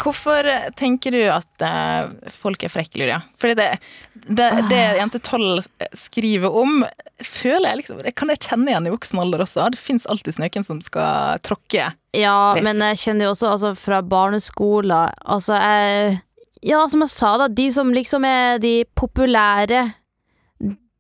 Hvorfor 0.02 0.48
tenker 0.80 1.14
du 1.14 1.22
at 1.30 1.64
eh, 1.66 2.30
folk 2.32 2.64
er 2.64 2.72
frekke, 2.72 3.00
Lydia? 3.02 3.20
Fordi 3.42 3.58
det, 3.60 3.68
det, 4.14 4.48
det 4.70 4.80
Jente 5.00 5.20
12 5.20 5.66
skriver 6.00 6.56
om, 6.62 6.86
føler 7.26 7.68
jeg 7.70 7.82
liksom 7.82 8.00
Det 8.06 8.14
kan 8.18 8.32
jeg 8.32 8.42
kjenne 8.46 8.72
igjen 8.72 8.88
i 8.88 8.94
voksen 8.94 9.22
alder 9.22 9.44
også. 9.44 9.68
Det 9.74 9.82
fins 9.82 10.08
alltid 10.10 10.40
noen 10.42 10.68
som 10.68 10.80
skal 10.86 11.42
tråkke. 11.44 11.92
Ja, 12.18 12.38
Litt. 12.56 12.66
men 12.68 12.82
jeg 12.92 13.02
kjenner 13.04 13.28
jo 13.28 13.36
også 13.36 13.52
altså, 13.56 13.74
fra 13.80 14.02
barneskolen 14.04 15.12
Altså, 15.22 15.60
jeg 15.60 16.20
Ja, 16.62 16.84
som 16.90 17.02
jeg 17.02 17.10
sa, 17.10 17.36
da, 17.42 17.48
de 17.50 17.68
som 17.74 17.90
liksom 17.94 18.26
er 18.28 18.60
de 18.62 18.84
populære 18.98 19.82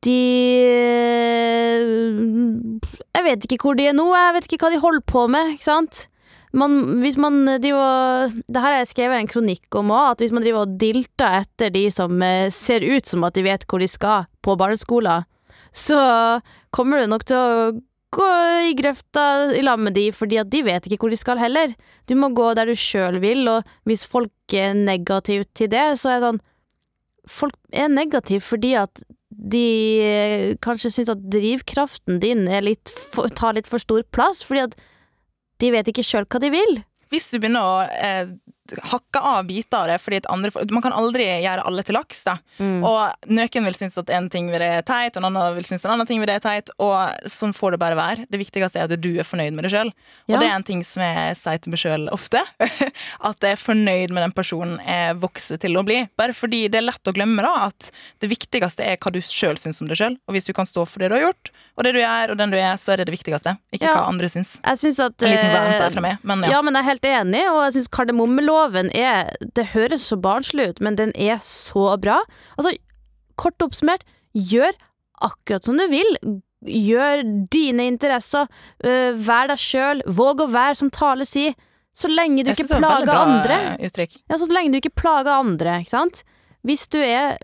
De 0.01 0.21
Jeg 3.13 3.25
vet 3.27 3.45
ikke 3.45 3.59
hvor 3.61 3.77
de 3.77 3.85
er 3.91 3.93
nå, 3.93 4.07
jeg 4.17 4.33
vet 4.37 4.47
ikke 4.47 4.65
hva 4.65 4.71
de 4.73 4.81
holder 4.81 5.05
på 5.05 5.27
med, 5.29 5.53
ikke 5.53 5.67
sant? 5.67 6.07
Man, 6.57 6.79
hvis 6.99 7.15
man 7.21 7.45
driver 7.63 8.33
Det 8.33 8.57
her 8.57 8.73
har 8.73 8.81
jeg 8.81 8.89
skrevet 8.89 9.21
en 9.21 9.29
kronikk 9.29 9.77
om 9.79 9.93
òg, 9.93 10.15
at 10.15 10.23
hvis 10.25 10.33
man 10.35 10.43
driver 10.43 10.65
og 10.65 10.73
dilter 10.81 11.45
etter 11.45 11.71
de 11.71 11.85
som 11.93 12.17
eh, 12.25 12.49
ser 12.51 12.83
ut 12.83 13.07
som 13.07 13.23
at 13.23 13.37
de 13.37 13.45
vet 13.45 13.63
hvor 13.69 13.79
de 13.79 13.87
skal 13.87 14.25
på 14.43 14.57
barneskolen, 14.59 15.29
så 15.71 16.01
kommer 16.75 16.99
det 16.99 17.11
nok 17.13 17.23
til 17.29 17.37
å 17.37 17.71
gå 18.11 18.27
i 18.67 18.75
grøfta 18.77 19.25
i 19.55 19.63
lag 19.63 19.79
med 19.79 19.95
de, 19.95 20.09
fordi 20.15 20.39
at 20.41 20.51
de 20.51 20.61
vet 20.67 20.87
ikke 20.87 21.05
hvor 21.05 21.13
de 21.13 21.19
skal 21.19 21.39
heller. 21.41 21.73
Du 22.09 22.15
må 22.19 22.31
gå 22.35 22.51
der 22.57 22.69
du 22.69 22.75
sjøl 22.77 23.21
vil, 23.23 23.47
og 23.51 23.67
hvis 23.87 24.03
folk 24.09 24.55
er 24.55 24.75
negative 24.77 25.47
til 25.57 25.71
det, 25.71 25.85
så 26.01 26.15
er 26.15 26.19
det 26.19 26.29
sånn 26.29 26.47
Folk 27.29 27.53
er 27.77 27.85
negative 27.85 28.41
fordi 28.41 28.71
at 28.79 29.03
de 29.29 29.67
eh, 30.01 30.45
kanskje 30.65 30.89
syns 30.89 31.11
at 31.13 31.19
drivkraften 31.31 32.17
din 32.19 32.47
litt 32.65 32.89
tar 33.37 33.53
litt 33.53 33.69
for 33.69 33.79
stor 33.79 34.01
plass, 34.09 34.41
fordi 34.41 34.63
at 34.65 34.73
de 35.61 35.69
vet 35.69 35.91
ikke 35.91 36.03
sjøl 36.03 36.25
hva 36.25 36.41
de 36.41 36.49
vil. 36.49 36.79
Hvis 37.13 37.29
du 37.29 37.37
begynner 37.37 37.61
å 37.61 37.85
eh, 37.85 38.33
hakke 38.91 39.19
av 39.21 39.45
biter 39.45 39.77
av 39.77 39.87
det 39.87 39.97
fordi 40.01 40.17
at 40.21 40.27
andre 40.31 40.51
Man 40.71 40.81
kan 40.81 40.93
aldri 40.93 41.25
gjøre 41.43 41.65
alle 41.65 41.83
til 41.83 41.95
laks. 41.95 42.23
da 42.23 42.37
Mm. 42.59 42.83
Og 42.85 43.27
noen 43.27 43.65
vil 43.65 43.73
synes 43.73 43.97
at 43.97 44.09
en 44.13 44.29
ting 44.29 44.49
ved 44.51 44.59
det 44.61 44.67
er 44.69 44.81
teit, 44.85 45.15
og 45.17 45.23
en 45.23 45.29
annen 45.35 45.55
vil 45.55 45.63
synes 45.65 45.83
en 45.85 45.91
annen 45.95 46.05
ting 46.07 46.19
ved 46.19 46.27
det 46.27 46.35
er 46.35 46.43
teit. 46.45 46.69
Og 46.79 47.09
sånn 47.25 47.53
får 47.53 47.71
det 47.71 47.79
bare 47.79 47.95
være. 47.97 48.25
Det 48.29 48.37
viktigste 48.39 48.77
er 48.77 48.83
at 48.85 49.01
du 49.01 49.09
er 49.19 49.23
fornøyd 49.25 49.53
med 49.53 49.63
deg 49.65 49.71
sjøl. 49.73 49.91
Ja. 50.27 50.35
Og 50.35 50.39
det 50.41 50.47
er 50.49 50.55
en 50.55 50.63
ting 50.63 50.83
som 50.85 51.01
jeg 51.01 51.35
sier 51.39 51.57
til 51.57 51.71
meg 51.73 51.79
sjøl 51.81 52.07
ofte. 52.13 52.41
at 52.61 53.37
jeg 53.41 53.55
er 53.55 53.61
fornøyd 53.61 54.13
med 54.13 54.23
den 54.25 54.31
personen 54.35 54.77
jeg 54.85 55.15
vokser 55.21 55.57
til 55.61 55.77
å 55.79 55.83
bli. 55.87 56.03
Bare 56.19 56.35
fordi 56.37 56.67
det 56.71 56.81
er 56.81 56.85
lett 56.87 57.09
å 57.09 57.13
glemme 57.15 57.41
da 57.45 57.67
at 57.69 57.89
det 58.21 58.29
viktigste 58.31 58.85
er 58.85 58.97
hva 59.01 59.11
du 59.15 59.19
sjøl 59.25 59.57
syns 59.57 59.81
om 59.81 59.89
deg 59.89 59.97
sjøl. 59.97 60.17
Og 60.29 60.35
hvis 60.37 60.45
du 60.49 60.53
kan 60.57 60.65
stå 60.69 60.85
for 60.87 60.99
det 61.01 61.09
du 61.11 61.17
har 61.17 61.25
gjort, 61.31 61.51
og 61.77 61.83
det 61.87 61.93
du 61.97 62.01
gjør, 62.03 62.33
og 62.35 62.37
den 62.41 62.53
du 62.53 62.57
er, 62.59 62.75
så 62.81 62.93
er 62.93 63.01
det 63.01 63.09
det 63.09 63.15
viktigste. 63.17 63.55
Ikke 63.73 63.89
Ja. 63.89 63.95
hva 63.97 64.07
andre 64.11 64.29
syns. 64.29 64.59
Jeg 64.63 64.77
syns 64.83 64.99
at 65.01 65.17
En 65.23 65.31
liten 65.33 65.49
rant 65.55 65.73
eh, 65.73 65.79
der 65.81 65.89
fra 65.97 66.01
meg, 66.05 66.17
men 66.23 66.43
Ja. 66.45 66.57
ja. 66.57 66.61
men 66.61 66.73
jeg 66.77 66.83
er 66.85 66.89
helt 66.91 67.07
enig, 67.09 67.43
og 67.49 67.59
jeg 67.65 67.73
syns 67.79 67.89
kardemommeloven 68.61 68.91
er 68.95 69.31
Det 69.55 69.65
høres 69.73 70.05
så 70.09 70.17
barnslig 70.21 70.69
ut, 70.69 70.81
men 70.81 70.95
den 70.95 71.11
er 71.15 71.37
så 71.41 71.97
bra. 72.01 72.19
Altså, 72.57 72.75
kort 73.37 73.57
oppsummert, 73.61 74.03
gjør 74.33 74.71
akkurat 75.21 75.63
som 75.63 75.77
du 75.77 75.87
vil. 75.87 76.17
Gjør 76.65 77.23
dine 77.51 77.87
interesser. 77.87 78.47
øh, 78.83 79.13
vær 79.27 79.47
deg 79.47 79.57
sjøl. 79.57 80.01
Våg 80.05 80.41
å 80.41 80.47
være, 80.51 80.75
som 80.75 80.89
Tale 80.89 81.25
sier. 81.25 81.53
Så 81.93 82.07
lenge 82.07 82.43
du 82.45 82.51
ikke 82.51 82.67
plager 82.79 83.05
bra, 83.05 83.23
andre. 83.25 83.55
eh, 83.77 83.77
Ja, 84.29 84.37
så 84.37 84.47
lenge 84.47 84.71
du 84.71 84.77
ikke 84.77 84.95
plager 84.95 85.31
andre, 85.39 85.79
ikke 85.81 85.89
sant. 85.89 86.23
Hvis 86.63 86.87
du 86.87 86.99
er 86.99 87.37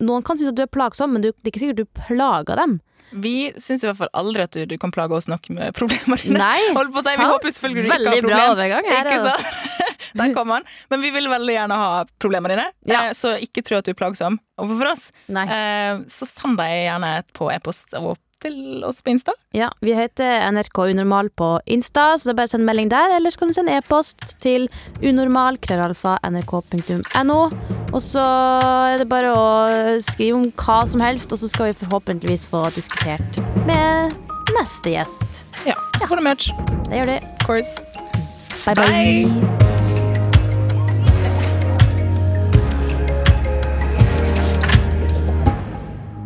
Noen 0.00 0.24
kan 0.24 0.36
synes 0.36 0.50
at 0.50 0.56
du 0.56 0.62
er 0.62 0.66
plagsom, 0.66 1.12
men 1.12 1.22
du, 1.22 1.28
det 1.30 1.46
er 1.46 1.50
ikke 1.52 1.60
sikkert 1.60 1.76
du 1.76 1.84
plager 1.94 2.56
dem. 2.56 2.80
Vi 3.14 3.52
syns 3.60 3.84
i 3.84 3.86
hvert 3.88 3.98
fall 4.00 4.10
aldri 4.18 4.42
at 4.46 4.56
du, 4.56 4.64
du 4.66 4.74
kan 4.82 4.90
plage 4.94 5.14
oss 5.14 5.28
nok 5.30 5.46
med 5.54 5.74
problemer. 5.76 6.18
Nei, 6.34 6.58
Hold 6.78 6.90
på 6.96 7.02
si, 7.06 7.14
Vi 7.20 7.28
håper 7.30 7.54
selvfølgelig 7.54 7.84
du 7.84 7.88
ikke 7.88 7.94
Veldig 7.94 8.14
har 8.14 8.26
bra 8.28 8.40
overgang 8.54 8.88
her. 8.90 9.10
Ikke? 9.14 9.70
Der 10.18 10.34
kom 10.34 10.50
han. 10.54 10.66
Men 10.92 11.00
vi 11.02 11.10
vil 11.14 11.26
veldig 11.30 11.54
gjerne 11.56 11.76
ha 11.78 12.04
problemene 12.22 12.54
dine, 12.54 12.66
Ja. 12.90 13.00
eh, 13.08 13.14
så 13.18 13.32
ikke 13.42 13.64
tro 13.66 13.78
at 13.80 13.86
du 13.88 13.90
er 13.94 13.98
plagsom 13.98 14.36
overfor 14.62 14.92
oss. 14.92 15.08
Nei. 15.32 15.46
Eh, 15.50 16.02
Så 16.10 16.28
send 16.30 16.58
deg 16.60 16.74
gjerne 16.88 17.14
på 17.34 17.48
e-post 17.54 17.94
og 17.98 18.14
til 18.42 18.84
oss 18.86 19.02
på 19.04 19.10
Insta. 19.14 19.32
Ja, 19.56 19.68
vi 19.84 19.92
heter 19.96 20.30
NRK 20.52 20.76
Unormal 20.90 21.28
på 21.36 21.48
Insta, 21.70 22.04
så 22.18 22.22
det 22.28 22.32
er 22.34 22.40
bare 22.42 22.50
å 22.50 22.52
sende 22.54 22.68
melding 22.68 22.88
der, 22.92 23.08
eller 23.16 23.30
så 23.30 23.38
kan 23.40 23.50
du 23.50 23.54
sende 23.56 23.76
e-post 23.78 24.18
til 24.42 24.62
unormal.nrk.no. 25.02 27.40
Og 27.94 28.00
så 28.02 28.26
er 28.90 28.96
det 29.02 29.08
bare 29.10 29.30
å 29.34 29.44
skrive 30.04 30.34
om 30.40 30.46
hva 30.64 30.78
som 30.90 31.00
helst, 31.04 31.32
og 31.32 31.38
så 31.40 31.46
skal 31.50 31.64
vi 31.70 31.80
forhåpentligvis 31.84 32.44
få 32.50 32.60
diskutert 32.74 33.30
med 33.68 33.92
neste 34.58 34.88
gjest. 34.96 35.30
Ja, 35.66 35.76
så 36.00 36.04
får 36.10 36.16
du 36.20 36.24
merch. 36.26 36.46
Det 36.90 36.96
gjør 37.00 37.08
du. 37.14 37.16
Of 37.22 37.46
course. 37.46 37.72
Bye, 38.64 38.74
bye. 38.74 38.88
Bye. 38.88 39.73